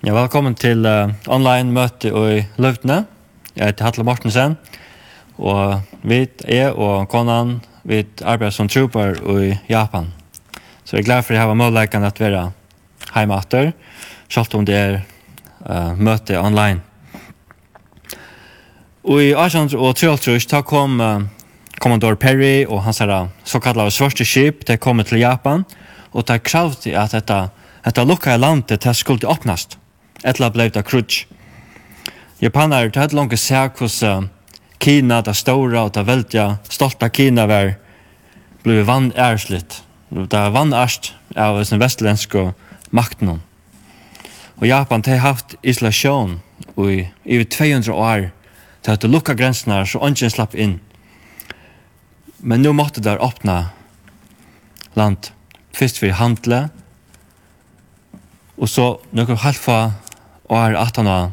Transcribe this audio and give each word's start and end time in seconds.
Ja, 0.00 0.14
velkommen 0.16 0.54
til 0.56 0.86
uh, 0.88 1.10
online-møte 1.28 2.08
i 2.08 2.38
Løvtene. 2.56 3.02
Jeg 3.52 3.66
heter 3.68 3.84
Hatle 3.84 4.04
Mortensen, 4.08 4.54
og 5.36 5.82
vi 6.00 6.22
er 6.48 6.70
og 6.72 7.04
konan 7.12 7.58
vi 7.84 7.98
arbeider 8.24 8.54
som 8.56 8.70
trooper 8.72 9.18
i 9.44 9.50
Japan. 9.68 10.06
Så 10.86 10.96
jeg 10.96 11.02
er 11.02 11.08
glad 11.10 11.26
for 11.26 11.36
å 11.36 11.42
ha 11.42 11.50
har 11.50 11.58
muligheten 11.60 12.06
at 12.08 12.20
være 12.22 12.46
hjemme 13.10 13.36
etter, 13.44 13.68
selv 14.32 14.56
om 14.56 14.64
det 14.64 14.78
er 14.78 14.96
uh, 15.68 15.92
møte 16.00 16.40
online. 16.40 16.80
Og 19.04 19.20
i 19.20 19.34
18 19.34 19.76
og 19.76 20.00
23 20.00 20.38
da 20.48 20.62
kom 20.64 20.96
uh, 21.04 21.28
kommandor 21.76 22.16
Perry 22.16 22.64
og 22.64 22.86
hans 22.86 23.02
her 23.04 23.28
såkallet 23.44 23.92
svarte 23.92 24.24
skip, 24.24 24.64
til 24.64 24.80
å 24.80 24.84
komme 24.88 25.04
til 25.04 25.20
Japan, 25.20 25.68
og 26.16 26.24
de 26.24 26.40
kravde 26.40 26.96
at 26.96 27.12
dette, 27.12 27.42
dette 27.84 28.08
lukket 28.08 28.40
landet 28.40 28.80
det 28.80 28.96
skulle 28.96 29.28
åpnast 29.28 29.76
etla 30.24 30.50
blei 30.50 30.70
ta 30.70 30.82
krutsk. 30.82 31.26
Japanar 32.40 32.88
er 32.88 33.02
et 33.04 33.12
langt 33.12 33.38
sær 33.38 33.68
kosa 33.68 34.28
Kina 34.80 35.20
ta 35.22 35.34
stora 35.36 35.84
og 35.84 35.92
ta 35.92 36.02
velja 36.08 36.58
stolta 36.68 37.10
Kina 37.12 37.46
var 37.46 37.74
blei 38.64 38.82
vann 38.84 39.12
ærslit. 39.12 39.82
Ta 40.30 40.48
vann 40.50 40.72
ærst 40.72 41.12
av 41.36 41.62
sin 41.64 41.80
vestlensko 41.80 42.52
makten. 42.90 43.40
Og 44.60 44.66
Japan 44.66 45.02
har 45.06 45.24
haft 45.24 45.56
isolasjon 45.62 46.40
i 46.76 47.06
over 47.28 47.44
200 47.44 47.92
år 47.92 48.30
til 48.82 48.92
at 48.92 49.04
lukka 49.04 49.34
grensene 49.34 49.84
så 49.86 50.00
ånden 50.00 50.30
slapp 50.30 50.54
inn. 50.54 50.80
Men 52.40 52.62
nu 52.62 52.72
måtte 52.72 53.00
der 53.00 53.20
åpna 53.20 53.70
land. 54.94 55.32
Først 55.72 55.98
for 55.98 56.12
handle, 56.12 56.68
og 58.60 58.68
så 58.68 58.86
noen 59.16 59.38
halvfa 59.40 59.78
og 60.50 60.56
er 60.58 60.76
at 60.76 60.98
han 60.98 61.06
har 61.06 61.30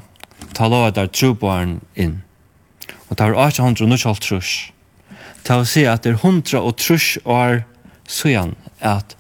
ta 0.54 0.70
lov 0.70 0.88
at 0.88 0.98
der 0.98 1.10
trobaren 1.10 1.80
inn. 1.96 2.22
Og 3.10 3.18
det 3.18 3.26
er 3.26 3.36
800 3.36 4.06
og 4.06 4.22
trus. 4.22 4.70
Ta 5.44 5.62
å 5.62 5.68
si 5.68 5.86
at 5.90 6.06
det 6.06 6.14
er 6.14 6.22
100 6.22 6.62
og 6.62 6.78
trus 6.78 7.18
år 7.26 7.64
søyan 8.08 8.56
at 8.80 9.18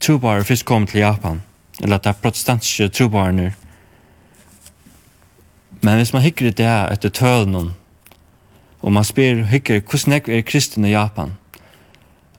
trobaren 0.00 0.46
først 0.46 0.64
kom 0.64 0.86
til 0.88 1.04
Japan, 1.04 1.42
eller 1.82 1.98
at 1.98 2.06
det 2.06 2.14
er 2.14 2.22
protestantiske 2.22 2.88
trobarene. 2.96 3.52
Men 5.82 6.00
hvis 6.00 6.14
man 6.16 6.24
hikker 6.24 6.50
det 6.50 6.66
her 6.66 6.92
etter 6.92 7.12
tølen 7.12 7.74
og 8.86 8.92
man 8.92 9.04
spyr 9.04 9.42
hikker 9.50 9.82
hvordan 9.82 10.14
jeg 10.14 10.38
er 10.38 10.46
kristen 10.46 10.84
i 10.86 10.92
Japan, 10.92 11.34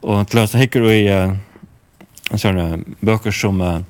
og 0.02 0.28
til 0.30 0.40
løsene 0.40 0.62
hikker 0.62 0.86
i 0.88 1.02
uh, 1.12 1.34
sånne 2.32 2.84
bøker 3.04 3.36
som 3.36 3.60
uh, 3.62 3.82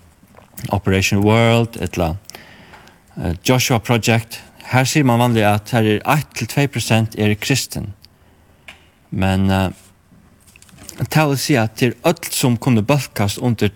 Operation 0.73 1.21
World, 1.21 1.77
et 1.77 1.93
eller 1.93 2.15
annet, 2.15 2.26
Joshua 3.17 3.79
Project, 3.79 4.41
her 4.69 4.85
sier 4.85 5.05
man 5.07 5.21
vanlig 5.21 5.45
at 5.47 5.71
her 5.73 5.87
er 5.95 6.01
1-2% 6.05 7.17
er 7.17 7.33
kristen. 7.41 7.93
Men 9.09 9.49
uh, 9.49 9.71
det 10.99 11.23
vil 11.29 11.39
si 11.41 11.55
at 11.57 11.79
det 11.79 11.89
er 11.89 12.09
alt 12.09 12.29
som 12.33 12.57
kunne 12.57 12.85
balkast 12.85 13.37
under 13.41 13.73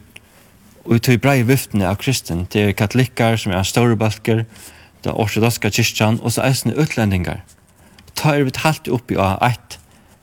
og 0.85 1.01
til 1.05 1.19
brei 1.21 1.41
viftene 1.45 1.85
av 1.85 1.99
kristen. 2.01 2.47
Det 2.49 2.61
er 2.61 2.77
katolikker 2.77 3.37
som 3.37 3.53
er 3.53 3.65
store 3.65 3.97
balker, 3.97 4.45
det 5.01 5.09
er 5.09 5.17
ortodoska 5.17 5.69
kyrkjan, 5.69 6.19
og 6.21 6.33
så 6.33 6.41
er 6.41 6.57
det 6.65 6.77
utlendingar. 6.77 7.43
Ta 8.17 8.33
er 8.35 8.45
vi 8.45 8.53
talt 8.53 8.89
opp 8.89 9.11
i 9.11 9.17
1 9.17 9.77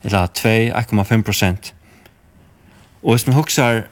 eller 0.05 0.27
2, 0.27 0.49
1,5%. 0.79 1.73
Og 3.03 3.15
hvis 3.15 3.27
man 3.27 3.39
huksar 3.39 3.87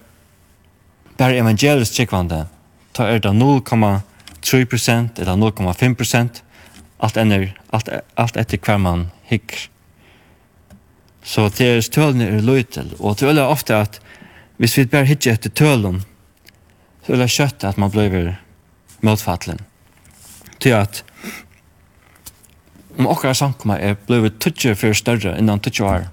bare 1.18 1.38
evangelisk 1.38 1.94
tjekkvande, 1.94 2.46
ta 2.94 3.06
er 3.06 3.22
det 3.22 3.34
0,5% 3.34 4.16
3% 4.47 5.20
eller 5.20 5.36
0,5%, 5.36 6.42
alt 6.98 7.16
ender, 7.16 7.48
alt, 7.75 7.89
allt 8.14 8.36
etter 8.36 8.61
hver 8.62 8.78
man 8.78 9.08
hikker. 9.27 9.69
Så 11.27 11.48
deres 11.58 11.90
tølene 11.90 12.29
er 12.30 12.45
løytel, 12.46 12.92
og 13.01 13.18
det 13.18 13.33
er 13.33 13.42
ofte 13.42 13.74
at 13.74 13.98
hvis 14.57 14.77
vi 14.79 14.86
bare 14.89 15.08
hikker 15.08 15.34
etter 15.34 15.51
tølen, 15.51 16.05
så 17.05 17.14
er 17.14 17.23
det 17.23 17.33
kjøtt 17.34 17.67
at 17.67 17.80
man 17.83 17.90
blir 17.90 18.36
motfattelen. 19.05 19.58
Til 20.63 20.78
at 20.78 21.02
om 22.96 23.11
okkara 23.11 23.34
sankma 23.36 23.77
er 23.83 23.98
blivit 24.07 24.39
tutsi 24.40 24.73
fyrir 24.78 24.96
større 24.96 25.34
innan 25.36 25.61
tutsi 25.61 25.84
år, 25.84 26.07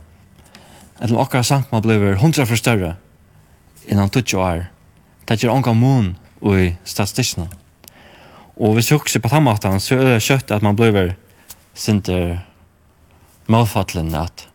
eller 0.99 1.15
om 1.15 1.21
okkara 1.23 1.45
sankma 1.47 1.79
blivit 1.85 2.19
hundra 2.19 2.45
for 2.49 2.59
større 2.59 2.95
innan 3.87 4.11
tutsi 4.11 4.35
år, 4.35 4.65
det 5.23 5.31
er 5.31 5.39
ikke 5.39 5.53
ongan 5.53 5.79
mun 5.79 6.15
i 6.43 6.73
statistikken. 6.83 7.47
Og 8.55 8.73
hvis 8.73 8.87
du 8.87 8.95
också 8.95 9.19
på 9.19 9.27
den 9.27 9.43
måten 9.43 9.79
så 9.79 9.95
er 9.95 10.03
det 10.13 10.23
kjøtt 10.23 10.51
at 10.51 10.61
man 10.61 10.75
blir 10.75 11.15
inte 11.87 12.41
målfattlen 13.47 14.15
at 14.15 14.47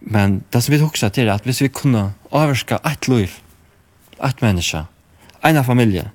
Men 0.00 0.44
det 0.52 0.62
som 0.62 0.72
vi 0.72 0.82
också 0.82 1.08
til 1.08 1.28
er 1.28 1.34
at 1.34 1.44
hvis 1.44 1.60
vi 1.60 1.68
kunne 1.68 2.14
avvarska 2.30 2.78
ett 2.84 3.08
liv, 3.08 3.30
ett 4.24 4.40
menneske, 4.42 4.84
en 5.44 5.64
familie, 5.64 6.10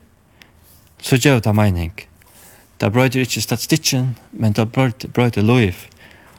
så 1.01 1.15
gjør 1.15 1.39
det 1.39 1.55
mening. 1.55 1.91
Det 2.81 2.91
brøyder 2.93 3.19
ikke 3.19 3.41
statistikken, 3.41 4.17
men 4.31 4.53
det 4.53 4.71
brøyder 5.13 5.41
liv. 5.41 5.73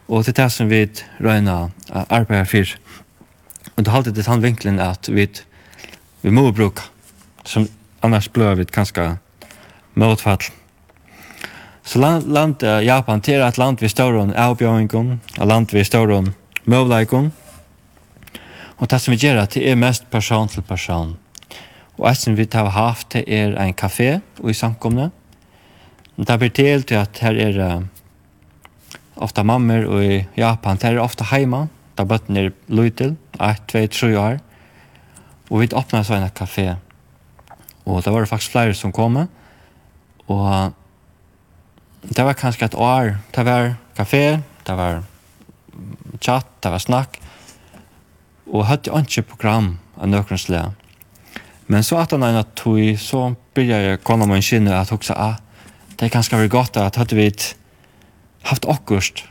Og 0.09 0.25
det 0.25 0.39
er 0.39 0.43
det 0.43 0.53
som 0.53 0.71
vi 0.71 0.89
røyna 1.21 1.71
arbeider 2.11 2.45
for. 2.45 2.75
Og 3.77 3.85
det 3.85 3.89
er 3.89 3.97
alltid 3.97 4.13
den 4.13 4.43
vinkelen 4.43 4.81
at 4.81 5.09
vi, 5.09 5.29
vi 6.23 6.31
må 6.31 6.51
bruke, 6.53 6.83
som 7.45 7.69
annars 8.05 8.33
blir 8.33 8.55
vi 8.55 8.65
ganska 8.65 9.17
motfall. 9.95 10.39
Så 11.85 11.99
land, 11.99 12.33
land 12.33 12.63
uh, 12.63 12.85
Japan 12.85 13.21
til 13.21 13.41
et 13.41 13.59
land 13.59 13.81
vi 13.81 13.89
står 13.89 14.17
om 14.21 14.33
avbjøringen, 14.37 15.21
et 15.37 15.49
land 15.49 15.73
vi 15.73 15.85
står 15.85 16.13
om 16.13 16.31
møvleikon. 16.65 17.33
Og 18.77 18.91
det 18.91 19.01
som 19.01 19.13
vi 19.13 19.21
gjør, 19.21 19.45
det 19.47 19.65
er 19.71 19.81
mest 19.81 20.09
person 20.11 20.49
til 20.49 20.65
person. 20.65 21.17
Og 21.99 22.09
et 22.11 22.21
som 22.21 22.37
vi 22.37 22.49
har 22.53 22.73
haft, 22.75 23.13
det 23.13 23.25
er 23.29 23.57
en 23.61 23.75
kafé 23.75 24.21
i 24.45 24.53
samkomne. 24.53 25.11
Det 26.17 26.39
blir 26.39 26.51
til 26.51 26.83
til 26.83 27.01
at 27.01 27.19
her 27.21 27.41
er 27.49 27.61
uh, 27.61 27.83
ofta 29.17 29.43
mammer 29.43 29.89
i 30.03 30.25
Japan, 30.37 30.77
det 30.77 30.93
er 30.93 31.01
ofta 31.01 31.25
heima, 31.33 31.69
da 31.97 32.05
bøtten 32.05 32.37
er 32.37 32.53
løy 32.69 32.91
1, 32.91 33.17
2, 33.69 33.87
3 33.87 34.19
år. 34.19 34.41
Og 35.51 35.61
vi 35.61 35.69
åpner 35.73 36.03
så 36.03 36.15
en 36.15 36.31
kafé. 36.35 36.75
Og 37.85 38.03
det 38.05 38.13
var 38.13 38.27
faktisk 38.27 38.55
flere 38.55 38.75
som 38.75 38.93
kom. 38.93 39.17
Og 40.29 40.73
det 42.05 42.25
var 42.25 42.39
kanskje 42.39 42.69
et 42.69 42.75
år. 42.75 43.17
Det 43.35 43.45
var 43.45 43.75
kafé, 43.97 44.41
det 44.67 44.77
var 44.77 45.03
chat, 46.21 46.47
det 46.63 46.73
var 46.73 46.83
snakk. 46.83 47.19
Og 48.53 48.67
hadde 48.69 48.93
ikke 49.05 49.29
program 49.35 49.79
av 49.97 50.09
nøkron 50.09 50.41
slag. 50.41 50.73
Men 51.67 51.83
så 51.83 51.97
at 52.03 52.13
han 52.13 52.23
er 52.23 52.43
tog, 52.57 52.81
så 53.01 53.35
begynte 53.55 53.81
jeg 53.81 54.03
kona 54.05 54.27
min 54.29 54.45
kynne 54.45 54.75
at 54.77 54.91
hun 54.93 55.01
sa, 55.03 55.15
ah, 55.17 55.37
det 55.97 56.07
er 56.07 56.13
kanskje 56.13 56.37
vært 56.37 56.53
godt 56.53 56.77
at 56.77 56.99
hadde 57.01 57.17
vi 57.17 57.31
haft 58.45 58.69
akkurst. 58.69 59.25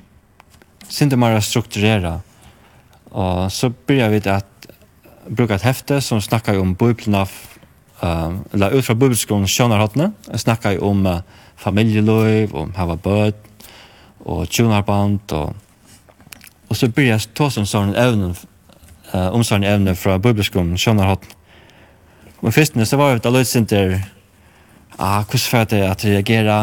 Sinde 0.90 1.18
mer 1.18 1.40
strukturera. 1.42 2.20
Og 3.12 3.52
så 3.54 3.70
begynte 3.70 4.10
vi 4.10 4.30
at 4.34 4.50
bruka 5.30 5.56
et 5.56 5.68
hefte 5.68 6.02
som 6.02 6.22
snakka 6.22 6.58
om 6.60 6.74
bøyplene 6.76 7.22
av 7.22 7.34
uh, 8.04 8.36
eller 8.54 8.76
ut 8.76 8.86
fra 8.86 8.96
bibelskolen 8.96 9.48
Jeg 9.48 10.40
snakka 10.40 10.72
jo 10.72 10.90
om 10.90 11.06
uh, 11.06 11.22
familjeløyv, 11.56 12.56
om 12.56 12.74
hava 12.76 12.96
bød, 12.96 13.34
og 14.26 14.48
tjonarband, 14.48 15.32
og, 15.32 15.56
og 16.70 16.76
så 16.76 16.90
blir 16.90 17.12
jeg 17.12 17.34
tås 17.36 17.58
om 17.58 17.66
sånne 17.66 17.96
evnen, 18.00 18.36
uh, 19.14 19.30
om 19.32 19.44
sånn 19.44 19.64
evne 19.64 19.96
fra 19.96 20.18
bibelskolen 20.18 20.78
Sjønarhattene. 20.78 21.40
Men 22.44 22.52
først 22.52 22.76
så 22.76 22.98
var 23.00 23.16
det 23.16 23.32
litt 23.32 23.48
sint 23.48 23.72
der, 23.72 24.02
ah, 25.00 25.24
hvordan 25.24 25.40
får 25.40 25.76
jeg 25.78 25.88
at 25.88 26.04
reagere, 26.04 26.58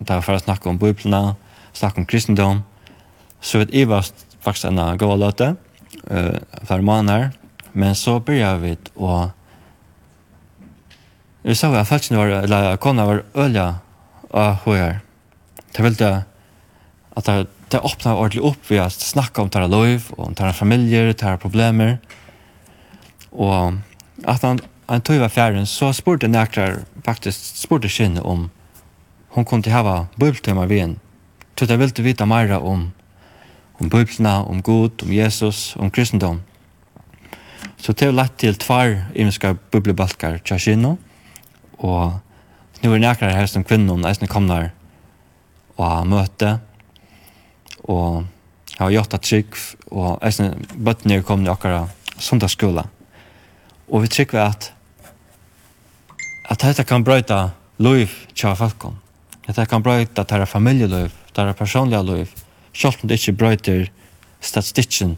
da 0.00 0.16
var 0.16 0.24
for 0.26 0.34
å 0.34 0.42
snakke 0.42 0.68
om 0.68 0.78
bibelene, 0.78 1.36
snakke 1.72 2.02
om 2.02 2.06
kristendom, 2.06 2.64
så 3.40 3.60
vet 3.60 3.74
jeg 3.74 3.86
var 3.88 4.08
faktisk 4.42 4.72
en 4.72 4.98
god 4.98 5.20
løte, 5.22 5.52
uh, 6.10 6.34
for 6.66 6.82
måneder, 6.82 7.30
men 7.72 7.94
så 7.94 8.18
begynner 8.18 8.58
vi 8.58 8.74
å 8.98 9.28
Vi 11.42 11.54
sa 11.56 11.70
at 11.72 11.88
falskene 11.88 12.20
var, 12.20 12.34
eller 12.44 12.76
kona 12.76 13.06
var 13.08 13.22
ølja 13.34 13.68
av 14.36 14.60
høyar. 14.66 15.00
Det 15.72 15.84
ville 15.84 16.10
at 17.16 17.26
det, 17.26 17.46
det 17.72 17.80
åpna 17.80 18.16
ordentlig 18.16 18.42
opp 18.50 18.68
ved 18.68 18.82
å 18.84 18.90
snakke 18.92 19.42
om 19.42 19.50
tæra 19.52 19.70
loiv, 19.70 20.10
og 20.18 20.28
om 20.28 20.36
tæra 20.36 20.52
familier, 20.56 21.12
tæra 21.16 21.40
problemer. 21.40 21.96
Og 23.32 23.80
at 24.28 24.44
han, 24.44 24.60
han 24.90 25.04
tog 25.06 25.22
var 25.22 25.32
fjæren, 25.32 25.66
så 25.66 25.94
spurte 25.96 26.28
nekrar, 26.28 26.82
faktisk 27.06 27.56
spurte 27.62 27.88
kynne 27.88 28.22
om 28.22 28.48
hon 29.34 29.46
kunne 29.46 29.72
hava 29.72 30.08
bibeltøymer 30.18 30.68
ved 30.68 30.84
en. 30.84 30.96
Så 31.56 31.66
det 31.68 31.76
ville 31.80 32.04
vita 32.04 32.26
meira 32.28 32.58
om, 32.60 32.88
om 33.80 33.88
bibelna, 33.88 34.40
om 34.44 34.62
Gud, 34.64 35.02
om 35.04 35.12
Jesus, 35.12 35.76
om 35.76 35.90
kristendom. 35.90 36.40
Så 37.80 37.92
det 37.92 38.10
var 38.10 38.16
lett 38.22 38.36
til 38.40 38.56
tvar 38.60 38.96
imenska 39.14 39.54
bibelbalkar 39.72 40.40
tja 40.44 40.58
kynne, 40.60 40.96
og 41.80 42.18
nu 42.82 42.92
er 42.94 43.02
nekrar 43.02 43.36
her 43.36 43.48
som 43.50 43.64
kvinnon 43.64 44.06
eisne 44.08 44.28
komnar 44.30 44.70
og 45.80 46.06
møte 46.08 46.58
og 47.88 48.24
jeg 48.70 48.80
har 48.84 48.94
gjort 48.96 49.16
at 49.16 49.26
trygg 49.26 49.60
og 49.90 50.18
eisne 50.24 50.52
bøttene 50.76 51.20
er 51.20 51.26
kommet 51.26 51.50
i 51.50 51.52
akkurat 51.52 52.16
sundagsskola 52.20 52.86
og 53.90 54.04
vi 54.04 54.12
trygg 54.12 54.36
at 54.40 54.72
at 56.50 56.64
dette 56.64 56.84
kan 56.84 57.04
brøyta 57.06 57.48
liv 57.78 58.10
til 58.34 58.56
falkon 58.58 58.98
at 59.50 59.56
dette 59.56 59.70
kan 59.70 59.82
brøyta 59.82 60.24
til 60.24 60.46
familieliv, 60.46 61.10
til 61.34 61.54
personlige 61.58 62.02
liv, 62.06 62.28
selv 62.72 63.02
om 63.02 63.08
det 63.08 63.18
ikke 63.18 63.38
brøyter 63.38 63.88
statistikken 64.40 65.16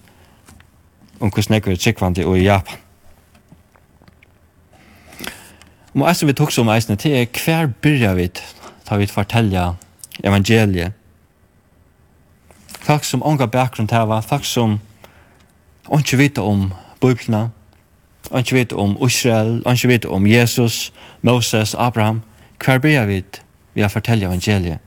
om 1.20 1.30
hvordan 1.30 1.58
jeg 1.58 1.68
er 1.68 1.76
tryggvandi 1.76 2.24
og 2.24 2.38
i 2.38 2.46
Japan. 2.46 2.81
Og 5.94 6.08
eisen 6.08 6.28
vi 6.28 6.32
tok 6.32 6.52
som 6.52 6.68
eisen, 6.72 6.96
til 6.96 7.12
er 7.12 7.26
hver 7.44 7.66
byrja 7.82 8.14
vi 8.16 8.28
tar 8.86 8.98
vi 8.98 9.06
fortelja 9.06 9.74
evangeliet. 10.24 10.92
Folk 12.82 13.04
som 13.04 13.22
unga 13.22 13.46
bakgrunn 13.46 13.88
tava, 13.88 14.20
folk 14.20 14.44
som 14.44 14.80
ånge 15.88 16.16
vita 16.16 16.40
om 16.42 16.72
biblina, 17.00 17.50
ånge 18.30 18.56
vita 18.56 18.76
om 18.76 18.96
Israel, 19.06 19.62
ånge 19.66 19.88
vita 19.88 20.08
om 20.08 20.26
Jesus, 20.26 20.92
Moses, 21.22 21.74
Abraham. 21.74 22.22
Hver 22.64 22.78
byrja 22.78 23.04
vi 23.06 23.22
vi 23.74 23.82
har 23.82 23.88
fortelja 23.88 24.28
evangeliet. 24.28 24.78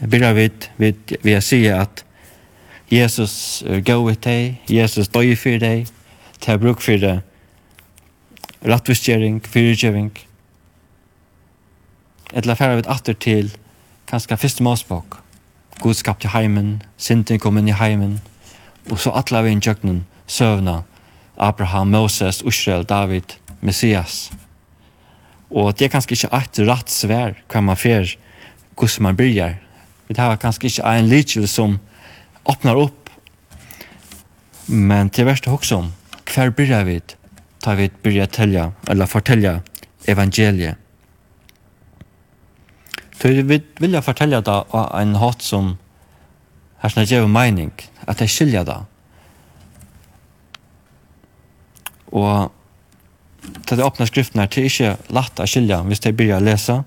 Byrja 0.00 0.32
vi 0.32 0.50
vi 1.22 1.32
har 1.32 1.40
sier 1.40 1.80
at 1.80 2.04
Jesus 2.90 3.62
er 3.66 3.80
gau 3.80 4.08
i 4.10 4.14
deg, 4.14 4.60
Jesus 4.68 5.08
døy 5.08 5.36
for 5.36 5.58
deg, 5.58 5.86
til 6.40 6.58
bruk 6.58 6.80
for 6.80 7.00
deg, 7.00 7.22
rattvistgjering, 8.64 9.42
fyrirgjering. 9.46 10.12
Etla 12.32 12.54
færa 12.56 12.78
vi 12.78 12.86
atter 12.88 13.16
til 13.18 13.50
kanskje 14.08 14.38
fyrste 14.38 14.62
målspåk. 14.62 15.18
Gud 15.82 15.94
skapte 15.98 16.30
heimen, 16.30 16.82
sinten 16.96 17.40
kom 17.42 17.58
inn 17.58 17.68
i 17.68 17.76
heimen, 17.76 18.20
og 18.90 19.00
så 19.02 19.12
atla 19.18 19.42
vi 19.42 19.52
inn 19.52 19.62
tjøkkenen, 19.62 20.04
søvna, 20.26 20.82
Abraham, 21.36 21.90
Moses, 21.90 22.42
Israel, 22.46 22.84
David, 22.84 23.34
Messias. 23.60 24.30
Og 25.50 25.74
det 25.76 25.88
er 25.88 25.92
kanskje 25.92 26.16
ikke 26.16 26.36
et 26.38 26.60
rett 26.68 26.92
svær 26.92 27.34
hva 27.50 27.64
man 27.64 27.76
fer, 27.76 28.14
hvordan 28.78 29.08
man 29.08 29.18
byrjar. 29.18 29.58
Det 30.08 30.20
her 30.20 30.34
er 30.34 30.40
kanskje 30.40 30.68
ikke 30.68 30.92
en 30.98 31.08
lykkel 31.10 31.48
som 31.48 31.78
åpnar 32.48 32.78
opp. 32.78 33.10
Men 34.68 35.10
til 35.10 35.26
verste 35.26 35.50
også, 35.50 35.82
hver 36.30 36.54
byrjar 36.54 36.86
vi 36.88 37.00
det? 37.00 37.21
ta 37.62 37.74
vi 37.78 37.90
byrja 38.02 38.26
telja, 38.26 38.72
eller 38.90 39.06
fortelja 39.06 39.60
evangeliet. 40.10 40.76
Så 43.22 43.28
vi 43.28 43.62
vilja 43.78 44.02
fortelja 44.02 44.40
da 44.40 44.64
av 44.70 44.88
en 44.98 45.14
hatt 45.14 45.42
som 45.46 45.76
her 46.82 46.90
som 46.90 47.04
gjør 47.06 47.28
mening, 47.30 47.70
at 48.10 48.20
jeg 48.20 48.32
skilja 48.34 48.64
da. 48.66 48.80
Og 52.10 52.50
til 53.66 53.78
det 53.78 53.86
åpne 53.86 54.08
skriften 54.10 54.42
her, 54.42 54.50
til 54.50 54.66
ikke 54.66 54.96
lagt 55.14 55.38
å 55.38 55.46
skilja 55.46 55.84
hvis 55.86 56.02
jeg 56.02 56.18
byrja 56.18 56.42
å 56.42 56.82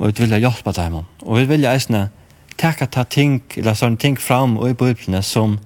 og 0.00 0.06
vi 0.06 0.22
vilja 0.22 0.38
hjelpa 0.40 0.72
dem. 0.72 1.02
Og 1.26 1.36
vi 1.36 1.48
vilja 1.50 1.74
eisne 1.74 2.06
teka 2.56 2.86
ta 2.86 3.04
ting, 3.04 3.42
eller 3.56 3.76
sånne 3.76 4.00
ting 4.00 4.16
fram 4.16 4.56
og 4.56 4.70
i 4.70 4.76
bøyblene 4.78 5.20
som 5.22 5.58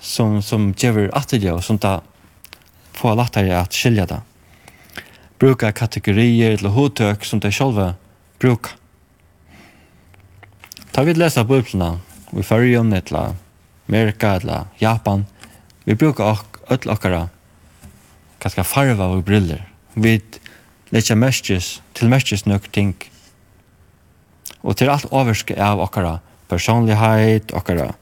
som 0.00 0.42
som 0.42 0.74
gjør 0.78 1.08
atterlig 1.16 1.50
og 1.52 1.64
som 1.64 1.78
da 1.78 2.00
få 2.98 3.14
lättare 3.14 3.52
att 3.54 3.74
skilja 3.74 4.06
det. 4.06 4.20
Bruka 5.38 5.72
kategorier 5.72 6.50
eller 6.50 6.68
hotök 6.68 7.24
som 7.24 7.40
de 7.40 7.52
själva 7.52 7.94
brukar. 8.38 8.72
Ta 10.90 11.02
vi 11.02 11.14
läsa 11.14 11.44
biblarna 11.44 12.00
i 12.30 12.42
Färjön 12.42 12.92
eller 12.92 13.34
Amerika 13.88 14.30
eller 14.30 14.64
Japan. 14.78 15.26
Vi 15.84 15.94
brukar 15.94 16.38
öll 16.68 16.90
okkara 16.90 17.28
ganska 18.38 18.64
farva 18.64 19.06
og 19.06 19.24
briller. 19.24 19.68
Vi 19.94 20.20
lekkja 20.90 21.16
mestis, 21.16 21.82
til 21.92 22.08
mestis 22.08 22.46
nøk 22.46 22.70
ting. 22.72 22.94
Og 24.62 24.76
til 24.76 24.90
alt 24.90 25.06
overske 25.10 25.54
av 25.54 25.80
okkara 25.80 26.18
personlighet, 26.48 27.52
okkara 27.52 27.92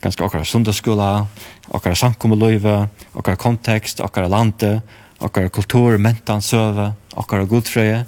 ganska 0.00 0.24
okkara 0.24 0.44
sundagsskola, 0.44 1.26
okkara 1.74 1.96
samkommeløyve, 1.98 2.88
okkara 3.14 3.36
kontekst, 3.36 4.00
okkara 4.00 4.28
lande, 4.28 4.78
okkara 5.20 5.50
kultur, 5.52 5.98
mentan, 5.98 6.42
søve, 6.42 6.92
okkara 7.16 7.48
godfrøye. 7.48 8.04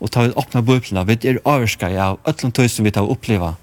Og 0.00 0.12
ta 0.12 0.26
vi 0.26 0.34
åpna 0.36 0.60
bøyplina, 0.60 1.06
vi 1.08 1.16
er 1.24 1.40
avvarska 1.44 1.88
av 1.88 2.18
öllum 2.28 2.52
tøy 2.52 2.68
som 2.68 2.84
vi 2.84 2.92
tar 2.92 3.08
oppleva. 3.08 3.54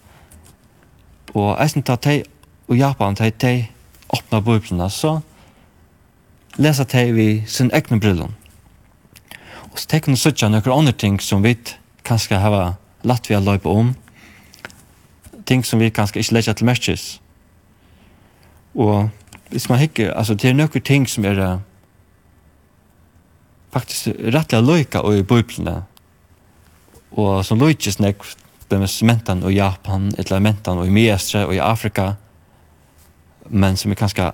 Og 1.33 1.53
eisen 1.61 1.85
ta 1.85 1.97
tei, 1.97 2.23
og 2.69 2.77
Japan 2.77 3.15
ta 3.15 3.29
tei 3.29 3.69
åpna 4.13 4.41
bøyplina, 4.41 4.89
så 4.89 5.19
lesa 6.57 6.85
tei 6.85 7.11
vi 7.13 7.43
sin 7.47 7.69
egnu 7.73 7.99
brillon. 8.01 8.33
Og 9.71 9.81
så 9.81 9.89
tekken 9.89 10.17
suttja 10.17 10.49
nøkker 10.49 10.73
andre 10.73 10.93
ting 10.93 11.19
som 11.21 11.45
vi 11.45 11.55
kanskje 12.05 12.41
hava 12.41 12.75
latvia 13.03 13.39
vi 13.39 13.45
løypa 13.45 13.69
om, 13.69 13.93
ting 15.45 15.65
som 15.65 15.81
vi 15.81 15.91
kanskje 15.91 16.21
ikke 16.21 16.37
leitja 16.37 16.53
til 16.57 16.69
merkes, 16.69 17.05
Og 18.73 19.09
hvis 19.49 19.69
man 19.69 19.79
hikker, 19.79 20.13
altså 20.13 20.33
det 20.33 20.49
er 20.49 20.57
noen 20.57 20.81
ting 20.81 21.05
som 21.09 21.25
er 21.29 21.39
uh, 21.39 21.59
faktisk 23.73 24.13
rettelig 24.33 24.65
løyka 24.65 25.03
og 25.05 25.17
i 25.17 25.25
bøyplene. 25.25 25.83
Og 27.13 27.45
som 27.45 27.61
løykes 27.61 27.99
nek, 28.01 28.23
det 28.71 28.79
med 28.79 28.89
mentan 29.05 29.43
og 29.45 29.53
Japan, 29.53 30.11
eller 30.17 30.41
mentan 30.41 30.79
og 30.81 30.87
i 30.87 30.93
Miestre 30.93 31.45
og 31.45 31.53
i 31.53 31.61
Afrika, 31.61 32.13
men 33.49 33.77
som 33.77 33.91
er 33.91 33.99
kanskje 33.99 34.31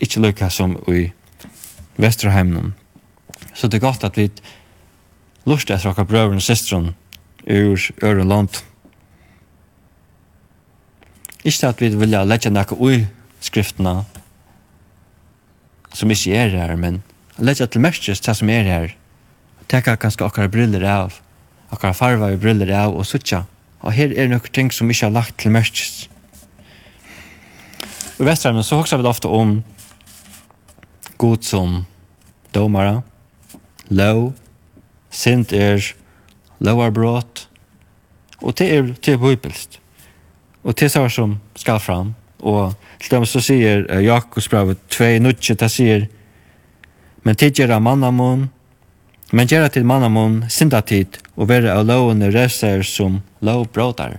ikke 0.00 0.22
løyka 0.24 0.48
som 0.48 0.78
i 0.88 1.10
Vesterheimen. 2.00 2.72
Så 3.54 3.68
det 3.68 3.78
er 3.78 3.86
godt 3.86 4.04
at 4.04 4.16
vi 4.16 4.30
lurt 5.44 5.68
etter 5.68 5.90
okkar 5.90 6.08
brøveren 6.08 6.40
og 6.40 6.46
systeren 6.46 6.94
ur 7.44 7.78
øren 8.02 8.28
land. 8.28 8.62
Ikke 11.44 11.68
at 11.68 11.80
vi 11.80 11.92
vilja 11.92 12.24
letja 12.24 12.50
nekka 12.50 12.78
ui 12.80 13.04
skriftene 13.44 14.02
som 15.94 16.10
ikke 16.10 16.34
er 16.34 16.54
her, 16.56 16.74
men 16.76 17.02
lett 17.38 17.62
til 17.62 17.82
merkes 17.82 18.22
det 18.24 18.34
som 18.38 18.50
er 18.50 18.66
her. 18.66 18.94
Tekka 19.70 19.96
kanskje 20.00 20.26
akkurat 20.26 20.52
briller 20.52 20.84
av, 20.88 21.20
akkurat 21.70 21.98
farva 21.98 22.32
i 22.32 22.40
briller 22.40 22.72
av 22.74 22.96
og 22.96 23.06
suttja. 23.08 23.44
Og 23.84 23.94
her 23.94 24.12
er 24.16 24.30
noen 24.30 24.52
ting 24.54 24.72
som 24.72 24.90
ikke 24.90 25.08
er 25.10 25.14
lagt 25.14 25.38
til 25.42 25.54
merkes. 25.54 26.08
I 28.14 28.26
Vestrarmen 28.26 28.64
så 28.64 28.78
hoksar 28.78 29.00
vi 29.00 29.10
ofte 29.10 29.28
om 29.28 29.58
god 31.18 31.42
som 31.44 31.80
domare, 32.54 33.02
lov, 33.90 34.32
sint 35.10 35.52
er 35.52 35.82
lovarbrot, 36.62 37.48
og 38.42 38.54
det 38.58 38.68
er, 38.70 38.92
det 39.02 39.14
er. 39.14 39.80
Og 40.64 40.78
det 40.78 40.90
er 40.96 41.08
som 41.08 41.38
skal 41.58 41.80
fram, 41.80 42.14
og 42.44 42.74
til 43.00 43.16
dem 43.16 43.24
så 43.28 43.40
sier 43.42 43.86
uh, 43.88 44.00
Jakobs 44.04 44.50
brev 44.52 44.74
2 44.92 45.16
nutje, 45.24 45.56
det 45.56 45.70
sier 45.72 46.06
Men 47.24 47.38
tid 47.40 47.56
gjerra 47.56 47.78
mannamon, 47.80 48.50
men 49.32 49.48
gjerra 49.48 49.70
til 49.72 49.86
mannamon 49.88 50.42
synda 50.52 50.82
tid, 50.84 51.16
og 51.40 51.48
være 51.48 51.72
av 51.72 51.86
lovene 51.88 52.28
reser 52.28 52.84
som 52.84 53.22
lovbrådar. 53.40 54.18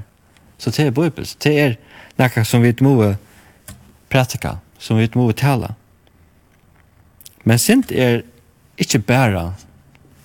Så 0.58 0.74
det 0.74 0.88
er 0.88 0.96
bøybels, 0.96 1.36
det 1.38 1.54
er 1.54 1.76
nekka 2.18 2.42
som 2.42 2.66
vi 2.66 2.74
må 2.82 3.14
pratika, 4.10 4.58
som 4.80 4.98
vi 4.98 5.06
må 5.14 5.30
tala. 5.38 5.76
Men 7.46 7.62
synd 7.62 7.94
er 7.94 8.24
ikke 8.82 9.04
bæra 9.06 9.52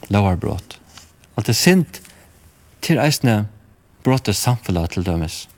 lovarbrott. 0.09 0.79
Alt 1.37 1.53
er 1.53 1.59
synd 1.59 2.01
til 2.81 2.99
eisne 2.99 3.45
brottet 4.05 4.41
samfunnet 4.41 4.97
til 4.97 5.05
dømes 5.05 5.50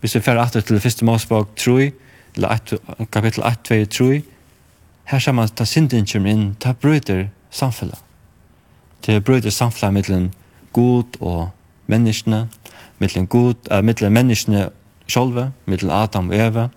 hvis 0.00 0.14
vi 0.14 0.20
fer 0.20 0.40
atter 0.40 0.60
til 0.60 0.80
første 0.80 1.04
Mosebok 1.04 1.56
3, 1.56 1.90
til 2.66 2.78
kapitel 3.12 3.42
8, 3.44 3.84
2, 3.84 4.04
3, 4.04 4.22
her 5.10 5.18
ser 5.18 5.32
man 5.32 5.48
ta 5.48 5.64
synden 5.64 6.06
kommer 6.06 6.30
inn, 6.30 6.56
ta 6.60 6.72
bryter 6.72 7.26
samfunnet. 7.50 7.98
Det 9.06 9.24
bryter 9.24 9.50
samfunnet 9.50 9.92
mellom 9.94 10.30
god 10.72 11.18
og 11.20 11.50
menneskene, 11.86 12.48
mellom 12.98 13.26
god, 13.26 13.54
äh, 13.70 13.82
mellom 13.82 14.12
menneskene 14.12 14.68
sjølve, 15.08 15.50
mellom 15.66 15.90
Adam 15.90 16.28
og 16.30 16.36
Eva, 16.36 16.68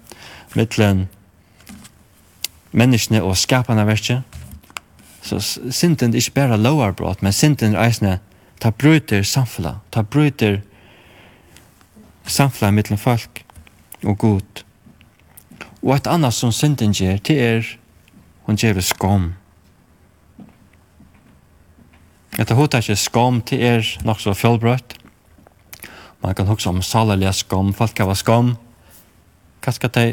mellom 0.55 1.07
menneskene 2.71 3.23
og 3.23 3.37
skapende 3.37 3.85
verket 3.87 4.23
Så 5.23 5.59
synden 5.71 6.11
er 6.11 6.15
ikke 6.15 6.31
bare 6.31 6.57
lovarbrot, 6.57 7.21
men 7.21 7.31
synden 7.31 7.75
er 7.75 7.85
eisne 7.85 8.19
ta 8.59 8.71
bryter 8.71 9.23
samfunnet, 9.23 9.79
ta 9.91 10.01
brøyder 10.01 10.61
samflag 12.25 12.73
mittlen 12.73 12.99
folk 12.99 13.43
og 14.03 14.17
god. 14.17 14.63
Og 15.83 15.95
et 15.95 16.07
annet 16.07 16.33
som 16.33 16.51
synden 16.51 16.93
gjør, 16.95 17.17
det 17.27 17.39
er 17.41 17.71
hun 18.47 18.59
gjør 18.59 18.81
skom. 18.83 19.33
Etter 22.39 22.57
hodet 22.57 22.81
ikke 22.81 22.97
skam, 22.97 23.41
det 23.45 23.59
er 23.61 23.87
nok 24.03 24.21
så 24.21 24.33
fjellbrøtt. 24.33 24.95
Man 26.23 26.33
kan 26.35 26.47
huske 26.47 26.69
om 26.69 26.81
salerlige 26.81 27.33
skam, 27.33 27.73
folk 27.73 27.99
har 27.99 28.13
skam. 28.13 28.55
Hva 29.63 29.73
skal 29.75 29.91
de... 29.93 30.05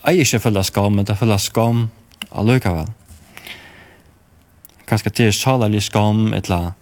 Jeg 0.00 0.16
er 0.16 0.20
ikke 0.24 0.40
full 0.42 0.64
skam, 0.64 0.92
men 0.98 1.06
de 1.06 1.14
er 1.14 1.36
skam 1.38 1.88
av 2.30 2.42
allikevel. 2.42 2.90
Hva 4.88 4.98
skal 4.98 5.14
de 5.16 5.32
salerlige 5.32 5.86
skom, 5.88 6.34
eller 6.34 6.72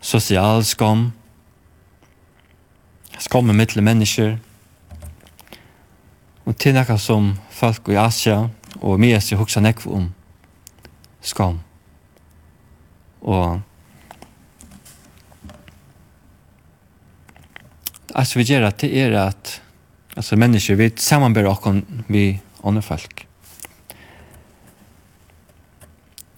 sosial 0.00 0.64
skam, 0.64 1.12
skommer 3.20 3.54
mittle 3.54 3.82
mennesker. 3.84 4.38
Og 6.48 6.56
til 6.56 6.74
nekka 6.74 6.96
som 6.98 7.34
folk 7.54 7.88
i 7.92 7.98
Asia 8.00 8.48
og 8.80 9.00
mye 9.00 9.20
som 9.22 9.38
hoksa 9.40 9.62
nekk 9.62 9.84
om 9.86 10.12
skam. 11.22 11.60
Og 13.20 13.60
Alltså 18.14 18.38
vi 18.38 18.44
gör 18.44 18.62
att 18.62 18.78
det 18.78 18.96
är 18.96 19.12
att 19.12 19.60
alltså 20.14 20.36
människor 20.36 20.74
vi 20.74 20.90
sammanbär 20.96 21.46
och 21.46 21.74
vi 22.06 22.40
andra 22.62 22.82
folk. 22.82 23.26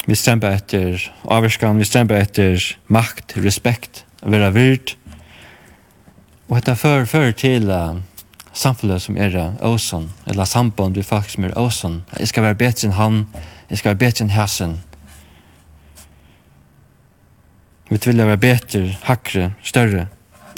Vi 0.05 0.17
stämper 0.17 0.51
etter 0.51 1.15
avvarskan, 1.23 1.79
vi 1.79 1.85
stämper 1.85 2.15
etter 2.15 2.79
makt, 2.87 3.37
respekt, 3.37 4.05
å 4.23 4.31
være 4.35 4.51
virt, 4.51 4.97
Og 6.53 6.59
dette 6.59 6.75
fører 6.77 7.07
før 7.09 7.31
til 7.33 7.71
uh, 7.73 7.95
samfunnet 8.53 9.01
som 9.01 9.17
er 9.17 9.55
åsen, 9.65 10.11
eller 10.29 10.45
samband 10.45 10.99
vi 10.99 11.03
faktisk 11.03 11.39
som 11.39 11.47
er 11.49 11.55
åsen. 11.57 11.95
Jeg 12.19 12.29
skal 12.29 12.45
være 12.45 12.59
bedre 12.61 12.89
enn 12.89 12.93
han, 12.99 13.23
jeg 13.71 13.81
skal 13.81 13.95
være 13.95 14.01
bedre 14.03 14.27
enn 14.27 14.35
hæsen. 14.35 14.75
Vi 17.89 17.97
vil 18.05 18.21
være 18.21 18.37
bedre, 18.37 18.83
hakre, 19.09 19.49
større 19.65 20.07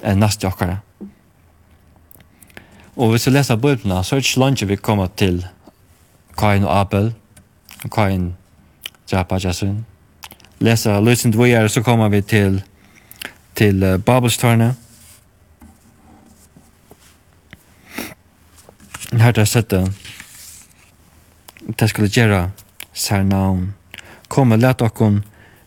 enn 0.02 0.18
neste 0.18 0.50
okkara. 0.50 0.80
Og 2.96 3.14
hvis 3.14 3.28
vi 3.28 3.36
leser 3.38 3.62
bøyblene, 3.62 4.02
så 4.02 4.16
er 4.16 4.18
det 4.18 4.26
ikke 4.26 4.42
langt 4.42 4.68
vi 4.68 4.76
kommer 4.76 5.14
til 5.14 5.44
Kain 6.38 6.66
og 6.66 6.74
Abel, 6.74 7.12
Kain 7.86 8.32
drapa 9.10 9.38
Jesun. 9.38 9.84
Leser 10.58 10.98
løsent 11.00 11.38
vi 11.38 11.52
er, 11.54 11.68
så 11.68 11.86
kommer 11.86 12.10
vi 12.10 12.20
til, 12.22 12.64
til 13.54 14.02
Babelstårnet, 14.02 14.74
Her 19.14 19.30
har 19.30 19.38
jeg 19.38 19.46
sett 19.46 19.68
det. 19.70 19.84
Det 21.78 21.86
skulle 21.86 22.10
gjøre 22.10 22.48
sær 22.98 23.22
navn. 23.22 23.68
Kom 24.26 24.50
og 24.50 24.58
let 24.58 24.82
okkon, 24.82 25.20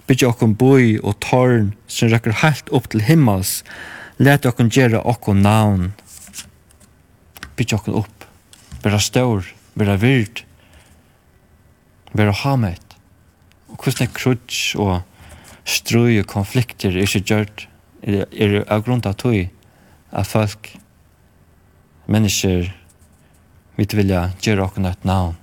bygge 0.07 0.27
okkon 0.27 0.55
boi 0.59 0.97
og 0.99 1.15
tårn 1.23 1.69
som 1.87 2.11
rekker 2.11 2.41
helt 2.41 2.67
opp 2.75 2.89
til 2.91 3.05
himmels. 3.07 3.61
Let 4.19 4.43
okkon 4.49 4.71
gjøre 4.73 4.99
okkon 4.99 5.39
navn. 5.45 5.93
Bytja 7.55 7.79
okkon 7.79 7.95
opp. 8.01 8.25
Være 8.83 8.99
stor, 8.99 9.47
være 9.79 9.95
vird, 10.01 10.41
være 12.11 12.35
hamet. 12.43 12.97
Og 13.71 13.79
hvordan 13.79 14.09
er 14.09 14.17
krutsk 14.17 14.75
og 14.75 14.97
strøy 15.63 16.19
og 16.19 16.27
konflikter 16.33 16.91
er 16.91 17.07
ikke 17.07 17.23
gjørt 17.31 17.63
er, 18.03 18.25
er 18.31 18.59
av 18.67 18.83
grunn 18.83 19.05
av 19.07 19.15
tog 19.19 19.39
at 20.11 20.27
folk, 20.27 20.73
mennesker, 22.11 22.73
vi 23.77 23.85
vilja 23.93 24.31
gjøre 24.41 24.65
okken 24.65 24.89
et 24.89 25.03
navn. 25.05 25.35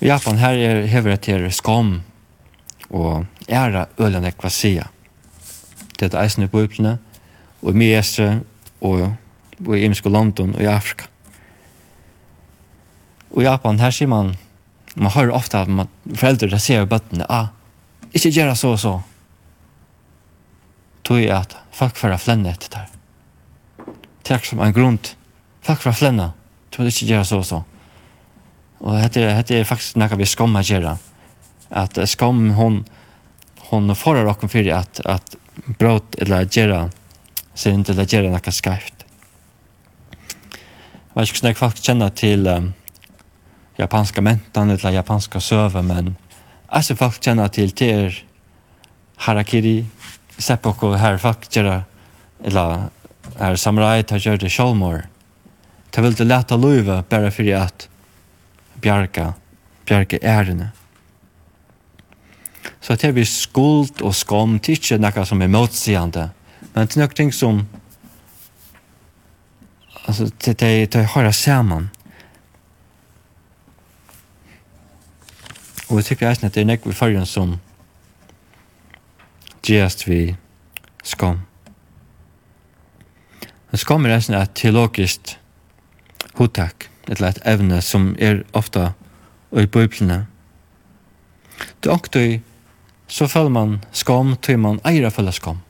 I 0.00 0.10
Japan 0.10 0.38
her 0.38 0.60
er 0.60 0.86
hever 0.86 1.16
et 1.16 1.26
her 1.26 1.48
skam 1.50 2.02
og 2.88 3.26
æra 3.48 3.86
ølen 3.98 4.28
ekvasia. 4.28 4.86
Det 5.98 6.12
er 6.12 6.20
eisen 6.22 6.44
i 6.44 6.50
bøyplene 6.52 6.98
og 7.62 7.76
mye 7.76 7.96
estre 7.98 8.42
og, 8.84 9.08
i 9.74 9.84
Imsko 9.88 10.12
London 10.12 10.54
og 10.54 10.62
i 10.62 10.70
Afrika. 10.70 11.08
Og 13.32 13.42
i 13.42 13.48
Japan 13.48 13.80
her 13.80 13.94
sier 13.94 14.10
man 14.12 14.36
man 14.98 15.12
hører 15.14 15.34
ofte 15.36 15.58
at 15.60 15.68
man, 15.70 15.88
foreldre 16.10 16.48
der 16.50 16.58
ser 16.58 16.86
bøttene 16.88 17.26
ah, 17.30 17.52
ikke 18.12 18.32
gjøre 18.34 18.56
så 18.56 18.72
og 18.74 18.80
så. 18.82 18.94
Tog 21.06 21.22
at 21.32 21.54
folk 21.72 21.96
får 21.96 22.16
flenne 22.18 22.50
etter 22.50 22.72
der. 22.74 22.88
Takk 24.26 24.44
som 24.48 24.60
en 24.60 24.74
grunn 24.74 24.98
til 24.98 25.17
Takk 25.68 25.82
for 25.84 25.92
flenna. 25.92 26.30
Du 26.72 26.78
vil 26.80 26.88
ikke 26.88 27.10
gjøre 27.10 27.24
så 27.28 27.38
og 27.42 27.44
så. 27.44 27.58
Og 28.80 28.94
dette, 28.96 29.20
dette 29.20 29.56
er 29.58 29.66
faktisk 29.68 29.98
noe 30.00 30.16
vi 30.16 30.28
skommer 30.28 30.64
gjøre. 30.64 30.94
At 31.76 31.98
skam, 32.08 32.54
hon, 32.56 32.78
hon 33.68 33.92
forar 33.92 34.24
dere 34.24 34.48
for 34.48 34.70
at, 34.72 35.00
at 35.04 35.36
brot 35.76 36.16
eller 36.22 36.48
gjøre 36.48 36.86
synd 37.52 37.90
eller 37.92 38.08
gjøre 38.08 38.30
noe 38.32 38.54
skarft. 38.54 39.04
Jeg 40.48 41.12
vet 41.12 41.28
ikke 41.28 41.36
hvordan 41.36 41.50
jeg 41.50 41.58
faktisk 41.58 41.90
kjenner 41.90 42.16
til 42.16 42.48
um, 42.48 42.70
japanska 43.76 44.24
mentan 44.24 44.72
eller 44.72 44.96
japanska 44.96 45.42
söver 45.42 45.84
men 45.84 46.14
jeg 46.14 46.88
som 46.88 47.00
faktisk 47.02 47.28
kjenner 47.28 47.52
til 47.52 47.76
til 47.76 48.16
harakiri, 49.26 49.82
seppoku, 50.38 50.94
her 50.96 51.20
faktisk 51.20 51.60
eller 51.60 52.88
er 53.36 53.56
samurai 53.60 54.02
tar 54.02 54.24
gjør 54.24 54.40
det 54.40 54.54
sjølmord. 54.54 55.04
Det 55.94 56.02
ville 56.04 56.28
leta 56.28 56.56
løyve 56.56 57.02
bare 57.10 57.30
for 57.32 57.54
at 57.56 57.88
bjerga, 58.82 59.32
bjerga 59.86 60.18
ærene. 60.22 60.70
Så 62.80 62.94
det 62.96 63.12
blir 63.14 63.24
skuld 63.24 64.02
og 64.02 64.14
skam, 64.14 64.58
det 64.58 64.72
er 64.72 64.78
ikke 64.78 64.98
noe 65.02 65.24
som 65.26 65.42
er 65.42 65.50
motsigende, 65.52 66.28
men 66.74 66.86
det 66.86 66.96
er 66.96 67.02
noe 67.02 67.16
ting 67.16 67.32
som 67.34 67.64
altså, 70.06 70.28
det, 70.44 70.58
det, 70.60 70.92
det 70.92 71.06
jeg 71.14 71.34
sammen. 71.34 71.90
Og 75.88 75.96
jeg 75.96 76.04
tykker 76.04 76.28
eisen 76.28 76.46
at 76.46 76.54
det 76.54 76.62
er 76.62 76.68
nekk 76.68 76.86
vi 76.86 76.96
fargen 76.96 77.26
som 77.26 77.56
gjest 79.64 80.04
vi 80.08 80.36
skam. 81.04 81.40
Men 83.70 83.80
skam 83.80 84.06
er 84.06 84.16
eisen 84.16 84.36
et 84.36 84.52
teologisk 84.56 85.36
hotak, 86.38 86.88
eller 87.08 87.32
et 87.32 87.40
evne 87.44 87.80
som 87.82 88.12
er 88.18 88.44
ofta 88.56 88.92
i 89.52 89.66
bøyblene. 89.66 90.26
Det 91.82 91.90
ångtøy, 91.92 92.40
så 93.08 93.26
føler 93.26 93.50
man 93.50 93.78
skam 93.92 94.36
til 94.42 94.60
man 94.60 94.80
eier 94.86 95.08
å 95.08 95.12
føle 95.14 95.32
skam. 95.32 95.62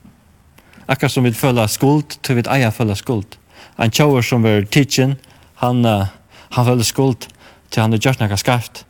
Akkurat 0.89 1.13
som 1.13 1.23
vi 1.23 1.31
føler 1.33 1.69
skuld 1.71 2.17
til 2.25 2.39
vi 2.39 2.45
eier 2.49 2.71
å 2.71 2.75
føle 2.75 2.95
skuld. 2.97 3.37
En 3.79 3.91
tjauer 3.91 4.25
som 4.25 4.43
var 4.43 4.65
teaching, 4.67 5.15
han, 5.61 5.85
uh, 5.85 6.09
han 6.55 6.65
føler 6.67 6.87
skuld 6.87 7.29
til 7.69 7.83
han 7.83 7.93
er 7.93 8.01
gjort 8.03 8.21
noe 8.21 8.37
skarft. 8.39 8.83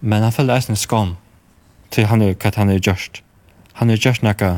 Men 0.00 0.24
han 0.26 0.34
føler 0.34 0.56
eisen 0.56 0.78
skam 0.78 1.16
til 1.92 2.08
han 2.10 2.24
er 2.24 2.34
hva 2.34 2.52
han 2.56 2.72
er 2.72 2.80
gjort. 2.80 3.22
Han 3.78 3.90
er 3.90 4.00
gjort 4.00 4.24
noe 4.24 4.52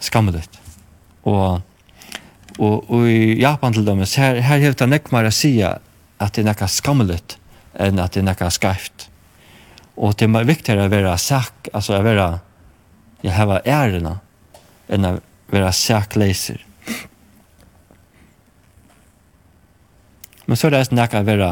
skammelig. 0.00 0.44
Og 1.24 1.62
Og, 2.60 2.90
og 2.92 3.06
i 3.08 3.38
Japan 3.40 3.72
til 3.72 3.86
dømes, 3.86 4.14
her, 4.20 4.42
her 4.44 4.60
hevda 4.60 4.88
nekk 4.88 5.08
meir 5.14 5.30
å 5.30 5.32
at 6.20 6.34
det 6.36 6.42
er 6.42 6.50
nekka 6.50 6.68
skammelig 6.68 7.22
enn 7.80 8.00
at 8.02 8.12
det 8.12 8.20
er 8.20 8.26
nekka 8.28 8.50
skarft. 8.52 9.06
Og 9.96 10.12
det 10.20 10.28
er 10.28 10.48
viktigere 10.48 10.84
å 10.84 10.92
være 10.92 11.16
sak, 11.18 11.70
altså 11.72 11.96
å 11.96 12.04
være, 12.04 12.26
jeg 13.24 13.36
heva 13.36 13.60
ærena, 13.64 14.18
enn 14.88 15.08
å 15.08 15.14
være 15.52 15.72
sakleiser. 15.72 16.60
Men 20.44 20.58
så 20.58 20.68
er 20.68 20.76
det 20.76 20.92
nekka 20.92 21.22
å 21.22 21.28
være, 21.28 21.50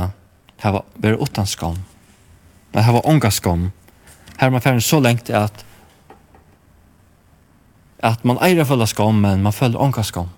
heva, 0.65 0.85
være 1.00 1.21
utan 1.23 1.49
skam. 1.49 1.81
Men 2.75 2.85
heva 2.85 3.05
unga 3.09 3.31
skam. 3.33 3.71
Her 4.37 4.50
er 4.50 4.55
man 4.55 4.65
ferdig 4.65 4.85
så 4.85 5.00
lengt 5.00 5.33
at 5.33 5.65
at 8.05 8.23
man 8.29 8.38
eier 8.45 8.61
å 8.62 8.67
følge 8.69 8.87
skam, 8.93 9.17
men 9.25 9.41
man 9.43 9.55
følger 9.55 9.81
unga 9.83 10.05
skam 10.07 10.29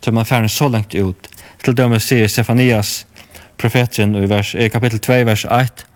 som 0.00 0.14
man 0.14 0.24
färden 0.24 0.48
så 0.48 0.68
lengt 0.68 0.94
ut. 0.94 1.28
Till 1.62 1.74
dömes 1.74 2.04
sier 2.04 2.28
Stefanias, 2.28 3.06
profeten, 3.56 4.16
i 4.16 4.26
vers, 4.26 4.54
i 4.54 4.68
kapittel 4.68 4.98
2, 4.98 5.24
vers 5.24 5.44
1. 5.44 5.86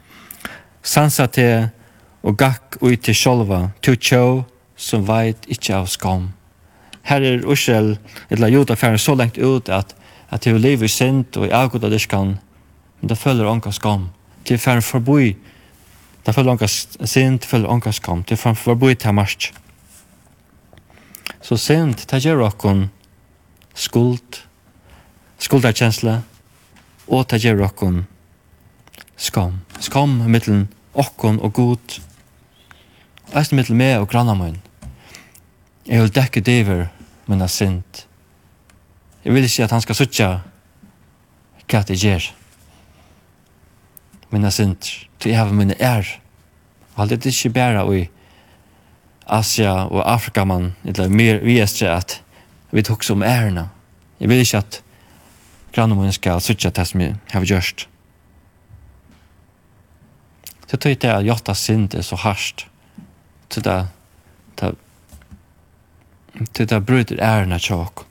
Sansa 0.82 1.26
te 1.26 1.68
og 2.23 2.37
gakk 2.38 2.76
ut 2.80 3.02
til 3.02 3.14
sjolva, 3.16 3.70
to 3.80 3.96
tjå 3.96 4.44
som 4.76 5.04
veit 5.08 5.49
ikkje 5.49 5.76
av 5.76 5.87
skam. 5.88 6.32
Her 7.04 7.20
er 7.20 7.44
Ursel, 7.44 7.99
eller 8.30 8.49
Jota 8.49 8.76
färden 8.76 8.99
så 8.99 9.14
lengt 9.14 9.38
ut 9.38 9.68
at 9.68 9.94
at 10.34 10.40
til 10.42 10.58
liv 10.58 10.82
i 10.82 10.88
synd 10.88 11.37
og 11.38 11.46
i 11.46 11.52
avgått 11.54 11.84
av 11.87 11.92
diskan, 11.94 12.38
men 13.00 13.11
det 13.11 13.18
følger 13.18 13.46
ånka 13.46 13.70
skam. 13.73 14.08
Til 14.44 14.58
færre 14.58 14.82
forboi, 14.82 15.37
det 16.26 16.34
følger 16.34 16.50
ånka 16.50 16.66
synd, 16.66 17.40
det 17.40 17.49
følger 17.49 17.70
ånka 17.70 17.92
skam, 17.92 18.25
til 18.25 18.40
færre 18.40 18.58
forboi 18.58 18.94
til 18.94 19.14
marsk. 19.14 19.52
Så 21.44 21.56
synd, 21.61 22.02
det 22.11 22.23
gjør 22.25 22.46
åkken, 22.49 22.88
skuld, 23.75 24.40
skuldarkjensla, 25.43 26.21
og 27.11 27.26
ta 27.28 27.38
gjør 27.40 27.66
okkon 27.66 28.04
skam. 29.16 29.61
Skam 29.81 30.23
mittelen 30.31 30.69
okkon 30.95 31.40
og 31.43 31.52
god, 31.59 31.99
eist 33.35 33.52
mittelen 33.52 33.78
med 33.78 33.99
og 33.99 34.09
grannamoin. 34.11 34.61
Jeg 35.85 36.00
vil 36.00 36.14
dekke 36.16 36.40
diver, 36.40 36.87
men 37.26 37.45
er 37.45 37.52
sint. 37.52 38.07
Jeg 39.25 39.35
vil 39.35 39.45
ikke 39.45 39.64
at 39.64 39.75
han 39.75 39.85
skal 39.85 39.99
sutja 39.99 40.31
hva 41.69 41.81
det 41.88 41.99
gjør. 42.00 42.31
Men 44.31 44.45
er 44.45 44.54
sint, 44.54 44.90
til 45.19 45.33
jeg 45.33 45.40
har 45.40 45.52
mine 45.52 45.76
er. 45.78 46.09
Alt 46.97 47.11
det 47.11 47.26
er 47.26 47.33
ikke 47.33 47.54
bæra 47.54 47.85
i 47.93 48.07
Asia 49.26 49.87
og 49.88 50.02
Afrika 50.04 50.45
man, 50.45 50.75
eller 50.85 51.09
mer 51.09 51.40
vi 51.45 51.59
er 51.59 51.69
at 51.90 52.21
vi 52.75 52.83
tok 52.83 53.04
som 53.07 53.23
ærna. 53.23 53.69
Jeg 54.19 54.28
vil 54.28 54.43
ikke 54.43 54.59
at 54.59 54.81
grann 55.75 55.95
min 55.95 56.12
skal 56.12 56.43
sutja 56.43 56.71
det 56.75 56.87
som 56.90 57.00
jeg 57.00 57.16
har 57.31 57.47
gjørst. 57.47 57.87
Så 60.66 60.76
tog 60.76 60.97
det 60.99 61.11
at 61.11 61.26
jotta 61.26 61.54
synd 61.54 61.95
er 61.95 62.02
så 62.02 62.19
harsht. 62.19 62.66
Så 63.50 63.61
det 63.61 63.85
til 66.52 66.66
det 66.66 66.81
bryter 66.87 67.21
ærena 67.23 67.59
tjåk. 67.59 68.07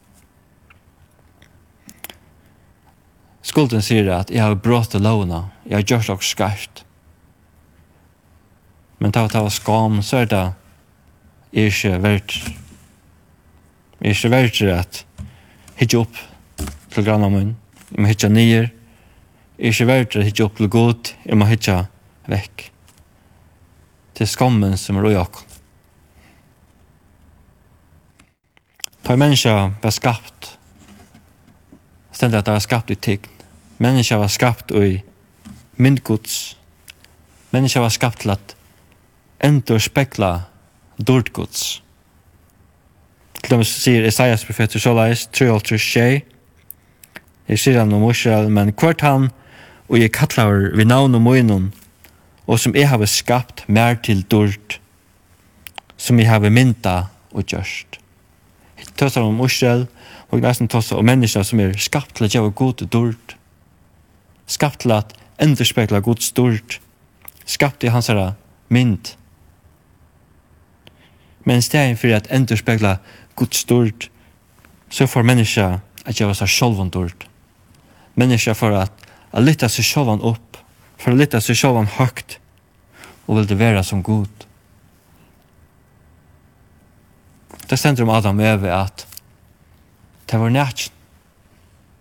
Skulden 3.43 3.83
sier 3.83 4.07
at 4.15 4.31
jeg 4.31 4.39
har 4.39 4.55
brått 4.55 4.95
lovna, 4.95 5.49
jeg 5.67 5.75
har 5.81 5.83
gjort 5.83 6.07
dere 6.07 6.27
skarpt. 6.29 6.83
Men 9.03 9.11
ta 9.11 9.25
og 9.27 9.33
ta 9.33 9.43
skam, 9.51 9.99
så 9.99 10.23
er 10.23 10.29
det 10.31 10.43
ikke 11.65 11.97
vært 11.99 12.37
Men 14.03 14.11
jeg 14.11 14.33
er 14.33 14.49
ikke 14.49 14.65
verdt 14.67 14.79
at 14.83 14.97
hitje 15.79 15.99
opp 16.01 16.17
til 16.59 16.71
programmet 16.91 17.31
min, 17.31 17.51
jeg 17.87 18.01
må 18.03 18.09
hitje 18.09 18.29
nyer, 18.29 18.65
jeg 19.55 19.69
er 19.69 19.71
ikke 19.71 19.85
verdt 19.87 20.17
at 20.19 20.25
hitje 20.27 20.43
opp 20.43 20.57
til 20.59 20.67
god, 20.67 21.11
jeg 21.23 21.37
må 21.39 21.47
hitje 21.47 21.75
vekk. 22.27 22.65
Til 24.19 24.27
skammen 24.27 24.75
som 24.75 24.99
er 24.99 25.07
ujak. 25.07 25.39
Ta 29.07 29.15
menneska 29.15 29.53
var 29.79 29.95
skapt, 29.95 30.49
stendet 32.11 32.41
at 32.41 32.49
det 32.49 32.57
var 32.57 32.65
skapt 32.67 32.91
i 32.91 32.99
tign. 32.99 33.31
Menneska 33.79 34.19
var 34.19 34.35
skapt 34.35 34.75
i 34.75 34.97
myndgods. 35.79 36.57
Menneska 37.55 37.79
var 37.79 37.95
skapt 37.95 38.25
til 38.27 38.35
at 38.35 38.57
endur 39.39 39.79
spekla 39.79 40.33
dårdgods. 40.99 41.82
Til 43.43 43.57
dem 43.57 43.63
sier 43.67 44.05
Isaias 44.07 44.45
profeter 44.47 44.79
så 44.79 44.93
leis, 44.95 45.25
tru 45.27 45.49
og 45.51 45.65
tru 45.67 45.75
tjei. 45.75 46.23
Jeg 47.49 47.59
sier 47.59 47.81
han 47.81 47.91
om 47.91 48.05
Israel, 48.07 48.47
men 48.47 48.71
kvart 48.71 49.03
han, 49.03 49.27
og 49.91 49.99
jeg 49.99 50.13
kallar 50.15 50.71
vi 50.77 50.85
navn 50.87 51.17
og 51.17 51.25
møynun, 51.25 51.73
og 52.47 52.59
som 52.59 52.75
jeg 52.75 52.87
har 52.87 53.03
skapt 53.05 53.65
mer 53.67 53.99
til 53.99 54.23
dørt, 54.31 54.79
som 55.97 56.19
jeg 56.19 56.29
har 56.31 56.39
mynda 56.47 57.09
og 57.31 57.43
gjørst. 57.51 57.99
Jeg 58.79 58.95
tøsar 58.99 59.27
om 59.27 59.43
Israel, 59.43 59.87
og 60.29 60.39
jeg 60.39 60.47
nesten 60.47 60.71
tøsar 60.71 61.01
om 61.01 61.05
mennesker 61.05 61.43
som 61.43 61.59
er 61.59 61.75
skapt 61.77 62.15
til 62.15 62.25
at 62.25 62.31
gjøre 62.31 62.51
god 62.51 62.73
til 62.79 62.87
dørt, 62.87 63.35
skapt 64.47 64.79
til 64.81 64.95
at 64.95 65.11
endurspekla 65.43 65.99
god 65.99 66.23
stort, 66.23 66.79
skapt 67.45 67.83
i 67.83 67.91
hans 67.91 68.07
herre 68.07 68.33
mynd. 68.69 69.17
Men 71.43 71.61
stegen 71.61 71.99
for 71.99 72.15
at 72.15 72.27
endurspekla 72.31 72.95
god 72.95 73.22
gudstort, 73.35 74.09
så 74.89 75.07
får 75.07 75.25
menneska 75.25 75.67
at 76.05 76.19
gjøre 76.19 76.35
seg 76.37 76.51
sjolvan 76.51 76.91
dort. 76.93 77.27
Menneska 78.19 78.53
for 78.57 78.75
at, 78.77 78.93
at 79.33 79.43
lytta 79.43 79.69
seg 79.71 79.87
sjolvan 79.87 80.21
opp, 80.21 80.59
for 80.97 81.13
at 81.13 81.19
lytta 81.19 81.41
seg 81.41 81.57
sjolvan 81.57 81.89
høgt, 81.97 82.37
og 83.27 83.39
vil 83.39 83.49
det 83.49 83.59
være 83.59 83.83
som 83.83 84.03
god. 84.03 84.47
Det 87.69 87.79
stender 87.79 88.03
om 88.03 88.11
Adam 88.13 88.39
og 88.39 88.45
Eve 88.45 88.73
at 88.75 89.07
det 90.29 90.39
var 90.39 90.51
nært, 90.51 90.91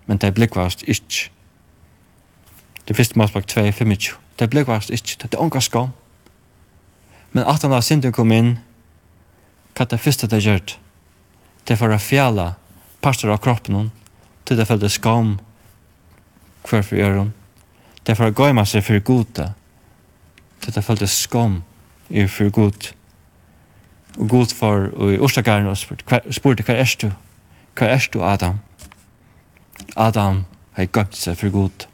men 0.07 0.19
det 0.19 0.35
blikkvarst 0.35 0.83
ikke. 0.83 1.31
Det 2.89 2.97
første 2.97 3.19
målsbak 3.19 3.47
2, 3.47 3.71
25. 3.73 4.19
Det 4.39 4.51
blikkvarst 4.51 4.91
ikke, 4.91 5.17
det 5.23 5.35
er 5.35 5.41
ånga 5.41 5.61
skam. 5.61 5.93
Men 7.33 7.45
at 7.49 7.63
han 7.63 7.73
har 7.73 7.81
synden 7.81 8.13
kom 8.13 8.33
inn, 8.33 8.59
hva 9.77 9.87
det 9.89 10.01
første 10.01 10.29
det 10.29 10.43
gjørt, 10.45 10.77
til 11.67 11.79
for 11.79 11.95
å 11.95 12.01
fjæla 12.01 12.53
parter 13.03 13.33
av 13.33 13.41
kroppen 13.43 13.91
til 14.47 14.59
det 14.59 14.67
følte 14.69 14.91
skam 14.91 15.37
hver 16.69 16.85
for 16.87 17.03
øren 17.03 17.33
til 18.05 18.19
for 18.19 18.31
å 18.31 18.35
gå 18.35 18.49
gøyma 18.49 18.65
seg 18.67 18.85
for 18.87 19.05
gode 19.07 19.49
til 20.63 20.75
det 20.75 20.85
følte 20.85 21.11
skam 21.11 21.61
i 22.11 22.27
for 22.31 22.51
god 22.55 22.91
og 24.19 24.29
god 24.29 24.55
for 24.55 24.91
og 24.93 25.15
i 25.15 25.21
orsakaren 25.23 25.71
og 25.71 25.79
spurte 25.79 26.67
hva 26.67 26.77
er 26.77 26.97
du 27.01 27.11
hva 27.73 27.89
er 27.89 28.09
du 28.13 28.21
Adam? 28.21 28.59
Adam 29.97 30.45
har 30.77 30.91
gømt 30.93 31.17
seg 31.17 31.39
for 31.39 31.55
god 31.55 31.87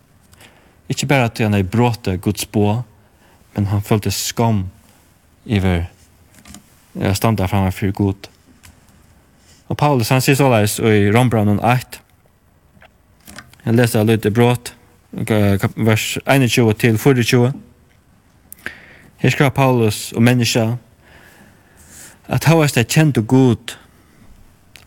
ikke 0.89 1.07
bare 1.07 1.29
at 1.29 1.39
han 1.45 1.55
har 1.55 1.69
brått 1.69 2.09
Guds 2.21 2.47
bå 2.47 2.83
men 3.55 3.71
han 3.73 3.85
følte 3.85 4.11
skam 4.15 4.67
i 5.45 5.61
hver 5.61 5.87
jeg 6.99 7.17
standa 7.17 7.47
framme 7.47 7.73
for 7.73 7.93
god 7.95 8.29
Og 9.69 9.77
Paulus 9.77 10.11
han 10.13 10.23
sier 10.25 10.39
såleis 10.39 10.79
i 10.81 11.09
Rombranen 11.13 11.61
8. 11.61 12.01
Jeg 13.67 13.77
leser 13.77 14.07
litt 14.09 14.29
brått, 14.33 14.73
vers 15.13 16.07
21 16.25 16.73
til 16.81 16.97
24. 16.99 17.53
Her 19.19 19.35
skriver 19.35 19.53
Paulus 19.53 20.09
og 20.17 20.25
menneska 20.25 20.65
at 22.29 22.49
hva 22.49 22.65
er 22.65 22.73
det 22.77 22.89
kjent 22.93 23.21
og 23.21 23.29
god. 23.29 23.77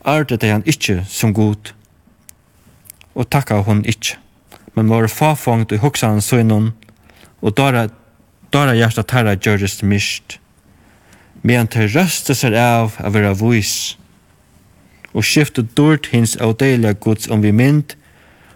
Er 0.06 0.26
det 0.26 0.42
han 0.42 0.66
ikke 0.66 1.02
som 1.06 1.34
god. 1.34 1.72
Og 3.14 3.28
takka 3.30 3.62
hon 3.62 3.84
ikke. 3.84 4.18
Men 4.74 4.88
var 4.88 5.06
fafangt 5.08 5.72
i 5.72 5.78
hoksan 5.82 6.22
søgnon, 6.24 6.72
og 7.42 7.56
dara, 7.58 7.88
dara 8.54 8.72
hjertet 8.74 9.10
herra 9.12 9.34
gjørest 9.36 9.82
mist 9.84 10.38
men 11.42 11.68
til 11.70 11.90
røste 11.90 12.34
seg 12.38 12.54
av 12.58 12.96
av 13.02 13.10
å 13.10 13.14
være 13.16 13.34
og 15.12 15.24
skiftet 15.24 15.74
dårt 15.76 16.08
hins 16.12 16.36
av 16.36 16.56
deilige 16.60 16.94
gods 16.94 17.28
om 17.28 17.42
vi 17.42 17.52
mynd, 17.52 17.96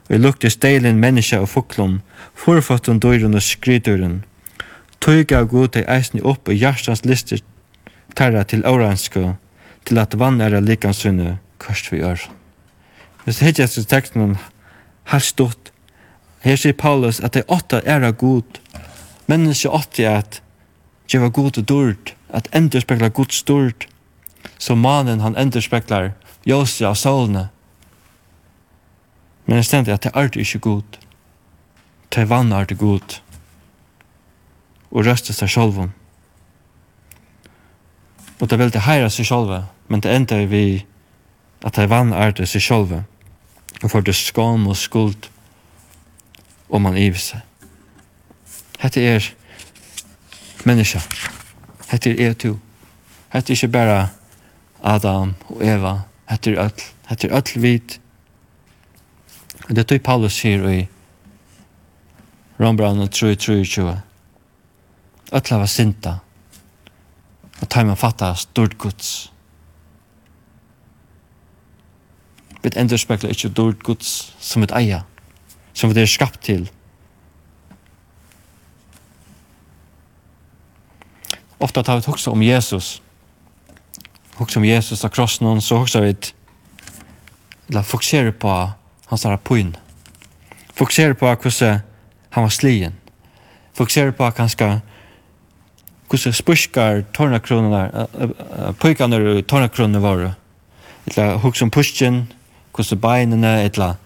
og 0.09 0.23
lukte 0.23 0.51
steilen 0.51 1.01
menneska 1.03 1.41
og 1.43 1.51
fuklom, 1.51 2.01
forfattun 2.35 3.01
døyren 3.03 3.35
og 3.35 3.43
skryturen. 3.43 4.23
Tøyga 5.01 5.43
god 5.43 5.75
til 5.75 5.85
eisen 5.91 6.23
opp 6.23 6.49
i 6.49 6.57
hjertens 6.57 7.05
lister 7.05 7.43
tarra 8.17 8.43
til 8.45 8.65
åransko, 8.67 9.35
til 9.85 9.99
at 9.99 10.19
vann 10.19 10.41
er 10.41 10.61
likansunne, 10.61 11.39
kørst 11.59 11.93
vi 11.93 12.01
gjør. 12.01 12.29
Hvis 13.25 13.39
det 13.39 13.47
hittjes 13.47 13.79
i 13.79 13.85
teksten 13.85 14.37
har 15.13 15.23
stått, 15.23 15.73
her 16.47 16.57
sier 16.57 16.77
Paulus 16.79 17.21
at 17.21 17.35
det 17.35 17.47
åtta 17.51 17.83
er 17.85 18.05
av 18.07 18.17
god, 18.21 18.61
menneska 19.27 19.73
åtta 19.75 20.03
er 20.03 20.21
at 20.23 20.41
djeva 21.11 21.29
god 21.29 21.59
og 21.59 21.69
dord, 21.69 22.15
at 22.31 22.49
enderspekla 22.55 23.09
god 23.09 23.35
stort, 23.35 23.89
så 24.59 24.75
manen 24.75 25.21
han 25.21 25.37
enderspeklar 25.37 26.15
ljósi 26.47 26.85
av 26.87 26.95
solene. 26.95 27.49
Men 29.47 29.59
det 29.59 29.67
stendig 29.67 29.95
at 29.95 30.07
det 30.07 30.13
er 30.15 30.39
ikke 30.39 30.59
god. 30.59 30.99
Det 32.11 32.23
er 32.23 32.31
vann 32.31 32.53
er 32.53 32.65
det 32.65 32.79
god. 32.79 33.21
Og 34.91 35.07
røste 35.07 35.35
seg 35.35 35.51
sjolven. 35.51 35.93
Og 38.41 38.51
det 38.51 38.59
vil 38.59 38.73
det 38.73 38.85
heira 38.87 39.09
seg 39.11 39.27
sjolve, 39.27 39.65
men 39.89 40.01
det 40.01 40.13
enda 40.13 40.43
vi 40.47 40.85
at 41.65 41.75
det 41.75 41.87
er 41.87 41.91
vann 41.91 42.13
er 42.13 42.35
det 42.37 42.49
seg 42.49 42.63
sjolve. 42.63 43.05
Og 43.83 43.91
for 43.91 44.01
det 44.01 44.15
skam 44.15 44.67
og 44.67 44.77
skuld 44.77 45.31
om 46.69 46.83
man 46.83 46.97
iver 46.97 47.21
seg. 47.21 47.41
Hette 48.79 49.01
er 49.01 49.31
menneska. 50.65 51.01
Hette 51.91 52.11
er 52.11 52.29
er 52.31 52.35
to. 52.35 52.59
Hette 53.33 53.53
er 53.53 53.57
ikke 53.57 53.73
bare 53.73 54.09
Adam 54.83 55.35
og 55.49 55.65
Eva 55.65 55.97
hette 56.27 56.53
er 56.53 56.61
öll, 56.67 56.85
hette 57.07 57.29
er 57.29 57.37
öll 57.39 57.63
vit. 57.63 58.01
Det 59.69 59.79
er 59.79 59.89
tog 59.89 60.03
Paulus 60.03 60.37
sier 60.39 60.63
i 60.71 60.85
Rombraun 62.61 63.09
3, 63.09 63.35
3, 63.37 63.65
20. 63.65 63.97
Öll 65.33 65.51
hava 65.51 65.67
synda 65.67 66.21
og 67.61 67.69
ta 67.73 67.85
man 67.85 67.97
fatta 67.97 68.35
stort 68.37 68.77
Guds. 68.79 69.31
Vi 72.63 72.73
endur 72.77 72.99
spekla 73.01 73.31
ikkje 73.31 73.53
stort 73.53 73.85
Guds 73.87 74.11
som 74.43 74.65
et 74.67 74.75
eia, 74.75 75.05
som 75.73 75.93
vi 75.93 76.03
er 76.03 76.11
skapt 76.11 76.43
til. 76.45 76.67
Ofta 81.63 81.83
tar 81.83 82.01
vi 82.01 82.13
også 82.13 82.35
om 82.35 82.43
Jesus, 82.43 83.01
hugsa 84.37 84.61
om 84.61 84.65
Jesus 84.65 85.05
av 85.05 85.09
krossen 85.09 85.47
hon, 85.47 85.63
så 85.63 85.79
hugsa 85.79 86.01
vi 86.01 86.15
la 87.67 87.83
fokusere 87.83 88.33
på 88.33 88.71
hans 89.07 89.23
där 89.23 89.37
poin. 89.37 89.77
Fokusere 90.75 91.15
på 91.15 91.27
hvordan 91.27 91.81
han 92.31 92.43
var 92.43 92.51
slien. 92.51 92.97
Fokusere 93.75 94.13
på 94.13 94.31
kanske 94.31 94.81
hur 96.11 96.33
spuskar 96.33 97.05
torna 97.13 97.39
kronorna 97.41 98.07
pojkarna 98.79 99.17
ur 99.17 99.43
torna 99.43 99.69
kronor 99.69 100.01
var. 100.01 100.35
Eller 101.07 101.37
hugsa 101.37 101.65
om 101.65 101.71
pusken, 101.71 102.27
etla. 102.79 102.97
benen 102.97 103.45
eller 103.45 103.97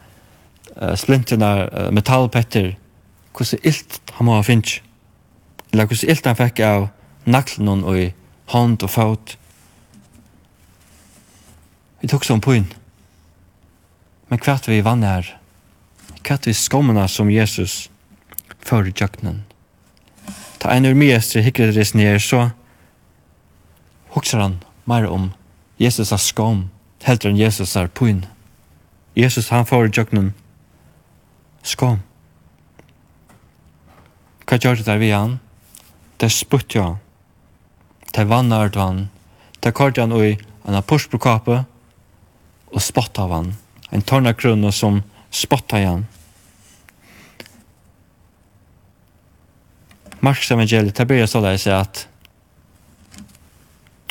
uh, 1.87 1.91
metallpetter 1.91 2.77
hvordan 3.33 3.61
ilt 3.63 4.01
han 4.13 4.27
må 4.27 4.35
ha 4.35 4.43
finch. 4.43 4.83
Eller 5.73 5.87
hvordan 5.87 6.11
ilt 6.11 6.27
han 6.27 6.37
fikk 6.37 6.61
av 6.61 6.89
naklen 7.25 7.85
og 7.85 7.99
i 7.99 8.13
hand 8.53 8.83
og 8.83 8.91
fot. 8.91 9.37
Vi 12.01 12.09
tok 12.09 12.25
som 12.25 12.41
på 12.41 12.55
inn. 12.57 12.69
Men 14.29 14.39
kvart 14.39 14.69
vi 14.69 14.81
vann 14.81 15.03
her, 15.03 15.27
kvart 16.23 16.47
vi 16.47 16.55
skommene 16.55 17.07
som 17.09 17.31
Jesus 17.31 17.89
før 18.65 18.89
jøkkenen. 18.89 19.43
Ta 20.61 20.73
en 20.75 20.87
ur 20.87 20.95
mjester 20.95 21.43
hikker 21.43 21.73
det 21.73 21.95
ned, 21.95 22.21
så 22.21 22.51
hokser 24.15 24.41
han 24.41 24.61
mer 24.85 25.09
om 25.09 25.33
Jesus 25.81 26.13
er 26.13 26.21
skom, 26.21 26.69
helt 27.05 27.25
enn 27.25 27.39
Jesus 27.41 27.77
er 27.77 27.89
på 27.89 28.11
inn. 28.11 28.27
Jesus 29.17 29.49
han 29.51 29.67
før 29.67 29.89
jøkkenen 29.89 30.35
skom. 31.67 32.03
Hva 34.47 34.59
gjør 34.59 34.81
det 34.81 34.87
der 34.87 35.01
vi 35.01 35.11
han? 35.15 35.39
Det 36.21 36.31
sputt 36.35 36.75
jo 36.75 36.83
han. 36.83 37.01
Det 38.13 38.27
vann 38.29 38.53
er 38.53 38.71
han. 38.77 39.09
Det 39.61 39.73
kort 39.75 39.99
han 39.99 40.13
i 40.13 40.37
en 40.67 40.77
apostelkape, 40.77 41.65
og 42.71 42.83
spott 42.83 43.19
av 43.19 43.33
han. 43.33 43.53
En 43.91 44.03
tornakrona 44.03 44.73
som 44.73 45.03
spott 45.31 45.73
av 45.73 45.85
han. 45.85 46.07
Marks 50.21 50.51
evangeliet, 50.51 50.97
det 50.97 51.07
blir 51.07 51.27
så 51.27 51.41
där 51.41 51.57
sig 51.57 51.85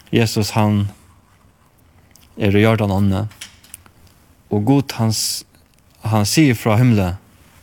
Jesus 0.09 0.51
han 0.51 0.89
er 2.37 2.55
i 2.55 2.63
Jordan 2.63 2.91
ånne 2.91 3.25
og 4.49 4.65
god 4.65 4.95
hans 4.97 5.45
han 6.01 6.25
sier 6.25 6.57
fra 6.57 6.77
himle 6.79 7.11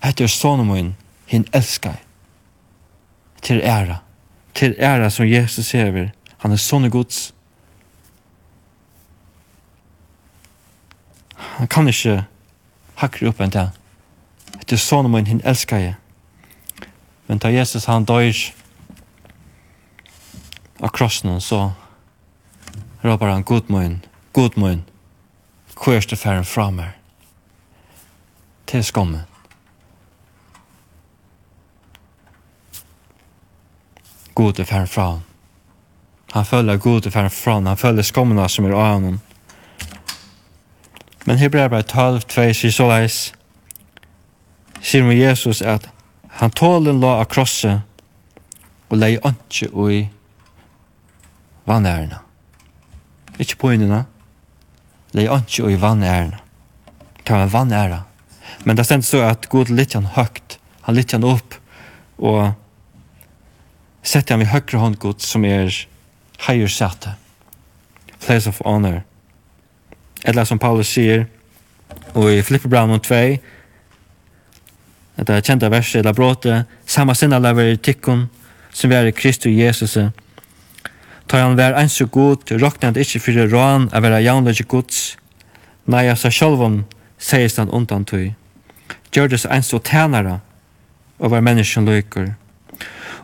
hette 0.04 0.26
er 0.26 0.30
sonen 0.30 0.68
min 0.68 0.92
hin 1.26 1.46
elskar 1.56 1.96
til 3.42 3.62
æra 3.64 3.98
til 4.54 4.76
æra 4.78 5.10
som 5.10 5.26
Jesus 5.26 5.72
hever 5.74 6.12
han 6.44 6.54
er 6.54 6.62
sonen 6.62 6.92
gods 6.92 7.32
Han 11.56 11.68
kan 11.68 11.88
ikke 11.88 12.24
hakre 13.00 13.28
opp 13.30 13.40
enn 13.40 13.54
det. 13.54 13.68
Etter 14.60 14.80
sånn 14.80 15.08
min 15.12 15.28
hinn 15.28 15.44
elsker 15.44 15.82
jeg. 15.82 15.96
Men 17.26 17.40
da 17.42 17.50
Jesus 17.50 17.88
han 17.90 18.06
døyr 18.06 18.38
av 20.80 20.92
krossen, 20.94 21.40
så 21.40 21.72
råper 23.02 23.32
han, 23.32 23.46
god 23.46 23.70
min, 23.72 24.00
god 24.32 24.58
min, 24.60 24.84
hvor 25.76 25.94
er 25.94 26.06
det 26.08 26.18
færen 26.18 26.44
fra 26.44 26.70
meg? 26.70 26.92
Til 28.66 28.84
skommen. 28.84 29.24
God 34.34 34.58
er 34.58 34.64
færen 34.64 34.86
fra 34.86 35.10
han. 35.10 35.22
Han 36.32 36.44
føler 36.44 36.76
god 36.76 37.06
er 37.06 37.10
færen 37.10 37.30
fra 37.30 37.54
han. 37.54 37.66
Han 37.66 37.76
føler 37.76 38.02
skommene 38.02 38.48
som 38.48 38.64
er 38.64 38.74
av 38.74 38.92
honom. 38.92 39.20
Men 41.26 41.38
Hebrea 41.38 41.68
bare 41.68 41.82
12, 41.82 42.20
2, 42.30 42.52
sier 42.54 42.74
så 42.74 42.86
leis, 42.86 43.16
sier 44.78 45.02
med 45.02 45.18
Jesus 45.18 45.62
at 45.62 45.88
han 46.38 46.52
tålen 46.54 47.00
la 47.02 47.16
av 47.22 47.26
krosset 47.32 47.82
og 48.86 49.00
leie 49.00 49.18
åndsje 49.26 49.72
ui 49.74 50.04
vannærene. 51.66 52.20
Ikke 53.42 53.58
på 53.58 53.72
innene, 53.74 54.04
leie 55.16 55.32
åndsje 55.32 55.66
ui 55.66 55.74
vannærene. 55.80 56.38
Det 57.26 57.34
var 57.34 57.50
vannære. 57.50 58.02
Men 58.64 58.76
det 58.78 58.84
stendte 58.86 59.08
så 59.08 59.24
at 59.26 59.48
Gud 59.50 59.72
litt 59.74 59.96
han 59.98 60.06
høgt, 60.14 60.60
han 60.86 60.94
litt 60.94 61.10
han 61.10 61.26
opp, 61.26 61.56
og 62.22 62.54
sette 64.06 64.34
han 64.34 64.44
i 64.44 64.50
høyre 64.52 64.78
hånd 64.78 65.00
Gud 65.02 65.24
som 65.26 65.44
er 65.44 65.74
heier 66.46 66.70
sette. 66.70 67.16
Place 68.22 68.46
of 68.46 68.62
honor. 68.62 69.02
Eller 70.26 70.44
som 70.44 70.58
Paulus 70.58 70.90
sier, 70.90 71.28
og 72.14 72.32
i 72.32 72.42
Filipperbrann 72.42 73.00
2, 73.00 73.14
Det 75.16 75.32
er 75.32 75.40
kjenta 75.40 75.70
verset, 75.72 76.02
eller 76.02 76.12
bråte, 76.12 76.64
samme 76.86 77.14
sinne 77.16 77.38
lever 77.40 77.72
i 77.72 77.76
tikkun, 77.80 78.26
som 78.72 78.90
vi 78.90 78.96
er 78.96 79.06
i 79.08 79.12
Kristus 79.16 79.52
Jesus. 79.52 79.96
Tar 81.26 81.40
han 81.40 81.56
vær 81.56 81.78
ens 81.80 82.00
og 82.04 82.10
god, 82.10 82.50
råkner 82.52 82.90
han 82.90 83.00
ikke 83.00 83.22
fyrir 83.24 83.48
råan 83.48 83.88
av 83.96 84.04
vera 84.04 84.20
jaunløse 84.20 84.66
gods, 84.68 85.16
nei, 85.88 86.04
av 86.10 86.20
seg 86.20 86.36
sjálfum, 86.36 86.82
sies 87.18 87.56
han 87.56 87.72
undan 87.72 88.04
tøy. 88.04 88.34
Gjør 89.14 89.32
det 89.32 89.40
så 89.40 89.50
ens 89.56 89.72
og 89.72 89.82
tænare, 89.88 90.40
og 91.18 91.32
var 91.32 91.40
menneskjen 91.40 91.88
løyker. 91.88 92.34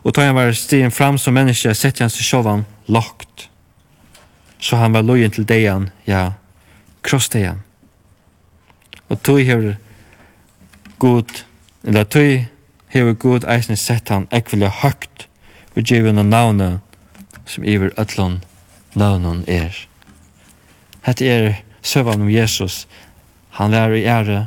Og 0.03 0.15
tar 0.15 0.31
han 0.31 0.35
vær 0.35 0.55
stien 0.57 0.91
fram 0.91 1.21
som 1.21 1.37
menneske, 1.37 1.75
sett 1.77 2.01
han 2.01 2.09
seg 2.09 2.25
sjálfum 2.25 2.65
lagt, 2.89 3.49
så 4.57 4.81
han 4.81 4.97
var 4.97 5.05
løyen 5.05 5.31
til 5.31 5.45
deian, 5.45 5.91
ja, 6.09 6.31
krossdegan. 7.03 7.61
Og 9.09 9.19
tui 9.21 9.43
hever 9.45 9.75
god, 10.99 11.43
eller 11.83 12.03
tøy 12.03 12.45
hever 12.93 13.13
god 13.19 13.45
eisne 13.49 13.77
sett 13.79 14.09
han 14.13 14.29
ekvile 14.31 14.71
høgt 14.81 15.27
og 15.75 15.83
givin 15.83 16.21
av 16.21 16.29
navnet 16.29 16.79
som 17.49 17.65
iver 17.67 17.93
ötlun 17.99 18.39
navnen 18.95 19.43
er. 19.49 19.75
Hette 21.03 21.27
er 21.27 21.47
søvann 21.83 22.23
om 22.23 22.31
Jesus. 22.31 22.85
Han 23.57 23.73
lær 23.73 23.93
i 23.93 24.05
ære, 24.09 24.45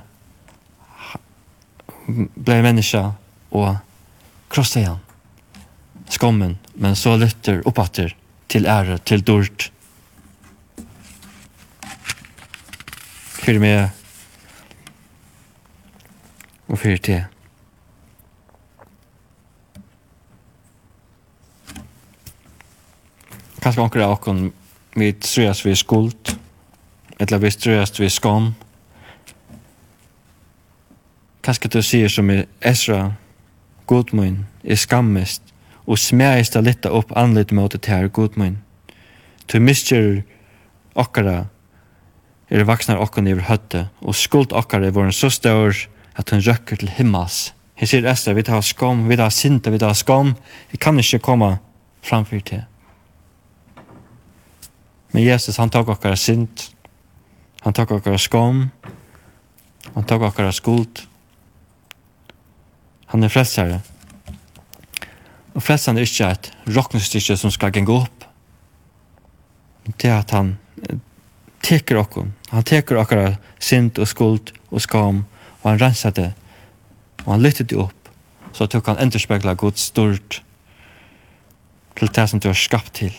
blei 2.07 2.62
menneska 2.64 3.11
og 3.51 3.77
krossdegan. 4.51 5.03
Skommen, 6.11 6.57
men 6.75 6.95
så 6.97 7.16
lytter 7.19 7.62
oppatter 7.66 8.14
til 8.49 8.66
ære, 8.71 8.99
til 9.05 9.25
dort, 9.27 9.71
fyrir 13.47 13.63
meg 13.63 13.91
og 16.67 16.81
fyrir 16.83 16.99
til. 16.99 17.21
Kanskje 23.63 23.85
anker 23.85 24.03
av 24.03 24.17
okken 24.17 24.49
vi 24.99 25.13
trøyast 25.23 25.63
vi 25.67 25.77
skuld, 25.79 26.35
eller 27.21 27.43
vi 27.45 27.55
trøyast 27.55 28.03
vi 28.03 28.11
skam. 28.11 28.51
Kanskje 31.47 31.71
du 31.71 31.81
sier 31.87 32.11
som 32.11 32.31
i 32.35 32.43
Esra, 32.67 33.13
godmøyn, 33.87 34.43
er 34.65 34.75
skammest, 34.75 35.43
og 35.87 36.03
smæist 36.03 36.59
a 36.59 36.67
litta 36.67 36.91
opp 36.91 37.15
anlitt 37.15 37.55
mot 37.55 37.71
til 37.71 37.93
her 37.95 38.11
godmøyn. 38.11 38.59
Du 39.47 39.61
mister 39.63 40.25
okkara 40.99 41.45
er 42.51 42.67
vaksnar 42.67 43.01
okkon 43.03 43.27
iver 43.27 43.49
høtte, 43.49 43.87
og 44.03 44.15
skuld 44.15 44.55
okkar 44.55 44.85
er 44.87 44.95
våren 44.95 45.15
så 45.15 45.31
stør 45.33 45.75
at 46.17 46.31
hun 46.31 46.45
røkker 46.45 46.79
til 46.81 46.93
himmels. 46.97 47.51
Her 47.77 47.91
sier 47.91 48.07
Esther, 48.09 48.37
vi 48.37 48.47
tar 48.47 48.63
skam, 48.65 49.05
vi 49.11 49.19
tar 49.19 49.33
sint 49.35 49.67
vi 49.69 49.79
tar 49.79 49.97
skam, 49.99 50.35
vi 50.71 50.79
kan 50.81 50.99
ikke 50.99 51.21
komme 51.27 51.57
framfyr 52.07 52.45
til. 52.47 52.63
Men 55.13 55.25
Jesus, 55.25 55.59
han 55.59 55.73
tok 55.73 55.91
okkar 55.97 56.17
sint, 56.21 56.71
han 57.65 57.75
tok 57.77 57.99
okkar 57.99 58.17
skam, 58.21 58.69
han 59.95 60.07
tok 60.07 60.29
okkar 60.31 60.53
skuld. 60.55 61.03
Han 63.13 63.23
er 63.25 63.31
frelsare. 63.33 63.81
Og 65.55 65.63
frelsaren 65.65 65.99
er 65.99 66.09
ikke 66.09 66.31
et 66.35 66.51
rocknestykke 66.77 67.37
som 67.39 67.53
skal 67.55 67.73
gjenge 67.73 67.95
opp. 67.95 68.27
Det 69.87 70.11
er 70.11 70.19
at 70.19 70.35
han 70.35 70.57
teker 71.65 72.01
okkom 72.03 72.33
Han 72.57 72.64
teker 72.64 72.97
akkara 72.97 73.35
synd 73.61 73.99
og 74.01 74.09
skuld 74.09 74.55
og 74.71 74.81
skam, 74.81 75.19
og 75.61 75.66
han 75.69 75.81
rensar 75.83 76.14
det, 76.16 76.31
og 77.27 77.35
han 77.35 77.42
lytter 77.45 77.69
det 77.69 77.77
opp, 77.77 78.09
så 78.57 78.64
tok 78.64 78.88
han 78.88 79.03
enderspegla 79.03 79.53
Guds 79.61 79.85
stort 79.90 80.38
til 82.01 82.14
det 82.16 82.25
som 82.33 82.40
du 82.40 82.49
har 82.49 82.57
skapt 82.57 82.95
til. 82.97 83.12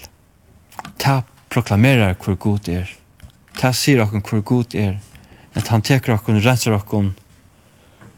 Ta 0.98 1.20
proklamerar 1.54 2.18
hvor 2.18 2.34
god 2.34 2.66
er. 2.74 2.90
Ta 3.62 3.76
sier 3.78 4.02
okkur 4.08 4.26
hvor 4.26 4.46
god 4.56 4.74
er, 4.74 4.98
at 5.54 5.70
han 5.70 5.86
teker 5.86 6.18
okken, 6.18 6.42
renser 6.42 6.74
okken, 6.74 7.14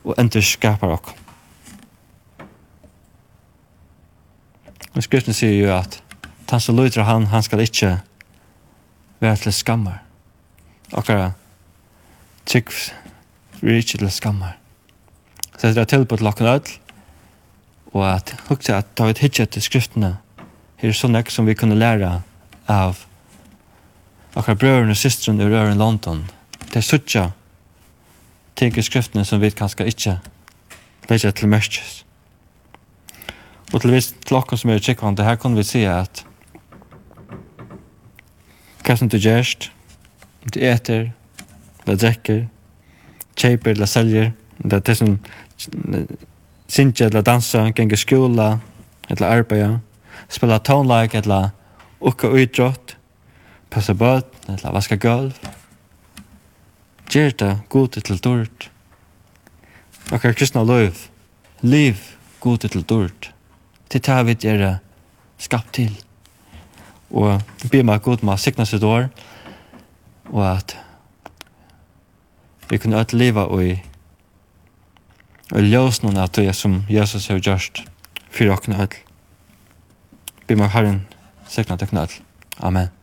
og 0.07 0.15
enderskapar 0.15 0.95
okken. 0.95 1.19
Og 4.95 5.03
skriften 5.03 5.35
sier 5.35 5.59
jo 5.59 5.75
at 5.75 5.99
han 6.47 6.63
som 6.63 6.79
lytter 6.79 7.03
han, 7.03 7.27
han 7.27 7.43
skal 7.43 7.67
ikke 7.67 7.97
være 9.19 9.43
til 9.43 9.53
skammer 9.53 10.05
okkara 10.91 11.33
tjekv 12.49 12.89
vi 13.59 13.73
er 13.73 13.81
ikke 13.81 13.99
til 13.99 14.11
skammer. 14.11 14.55
Så 15.57 15.73
det 15.73 15.77
er 15.77 15.89
tilbud 15.91 16.17
til 16.17 16.27
okkara 16.27 16.55
ødel, 16.55 16.77
og 17.93 18.05
at 18.15 18.35
hukse 18.47 18.75
at 18.75 18.97
da 18.97 19.09
vi 19.09 19.17
hittet 19.19 19.49
til 19.49 19.61
skriftene, 19.61 20.17
her 20.79 20.89
er 20.89 20.95
sånn 20.95 21.17
ek 21.19 21.31
som 21.33 21.47
vi 21.49 21.57
kunne 21.59 21.75
lære 21.75 22.21
av 22.71 23.01
akkurat 24.37 24.59
brøren 24.61 24.93
og 24.93 24.97
systeren 24.97 25.41
i 25.41 25.47
røren 25.49 25.81
London. 25.81 26.23
Det 26.69 26.79
er 26.79 26.85
suttja 26.85 27.25
ting 28.55 28.77
i 28.77 28.85
skriftene 28.85 29.25
som 29.25 29.41
vi 29.41 29.51
kanskje 29.51 29.89
ikke 29.89 30.19
leger 31.09 31.35
til 31.35 31.51
mørkjes. 31.51 32.03
Og 33.73 33.81
til 33.81 33.93
vis 33.93 34.13
til 34.25 34.37
okken 34.37 34.57
som 34.57 34.71
er 34.71 34.81
tjekkvande, 34.81 35.25
her 35.25 35.37
kunne 35.37 35.59
vi 35.59 35.67
si 35.67 35.83
at 35.85 36.23
hva 38.85 38.95
som 38.97 39.09
du 39.11 39.19
gjerst, 39.21 39.69
du 40.43 40.59
äter, 40.59 41.11
du 41.85 41.95
dricker, 41.95 42.47
köper 43.35 43.71
eller 43.71 43.85
säljer. 43.85 44.33
Det 44.57 44.89
är 44.89 44.93
som 44.93 45.19
synge 46.67 47.05
eller 47.05 47.21
dansa, 47.21 47.73
gänga 47.75 47.97
skola, 47.97 48.59
eller 49.07 49.27
arbeta, 49.27 49.79
spela 50.27 50.59
tonlag 50.59 51.15
eller 51.15 51.49
åka 51.99 52.27
utdrott, 52.27 52.95
passa 53.69 53.93
bøt, 53.93 54.25
eller 54.47 54.71
vaska 54.71 54.95
gulv. 54.95 55.33
Gjer 57.09 57.33
det 57.37 57.55
god 57.69 57.87
til 57.91 58.17
dård. 58.21 58.69
Okkar 60.11 60.33
kristna 60.33 60.63
løyv, 60.63 61.07
liv 61.61 61.97
god 62.39 62.57
til 62.57 62.83
dård. 62.83 63.31
Til 63.89 64.01
det 64.01 64.25
vi 64.25 64.35
gjør 64.45 64.77
skapt 65.37 65.73
til. 65.73 65.95
Og 67.09 67.41
be 67.71 67.81
meg 67.83 68.03
god 68.05 68.23
med 68.23 68.37
sikna 68.37 68.65
sitt 68.65 68.83
år, 68.83 69.09
og 70.29 70.43
at 70.51 70.77
vi 72.69 72.77
kunne 72.77 72.99
alle 73.01 73.17
leva 73.17 73.47
og 73.49 73.65
i 73.65 73.79
og 75.49 75.65
ljøs 75.65 76.03
noen 76.03 76.19
av 76.21 76.29
det 76.37 76.51
som 76.53 76.83
Jesus 76.89 77.27
har 77.31 77.41
gjort 77.41 77.81
for 78.29 78.53
åkne 78.53 78.77
ødel. 78.77 79.01
Be 80.45 80.57
meg 80.57 80.69
Herren, 80.73 81.01
sikna 81.49 81.77
tekne 81.77 82.05
ødel. 82.05 82.21
Amen. 82.61 82.98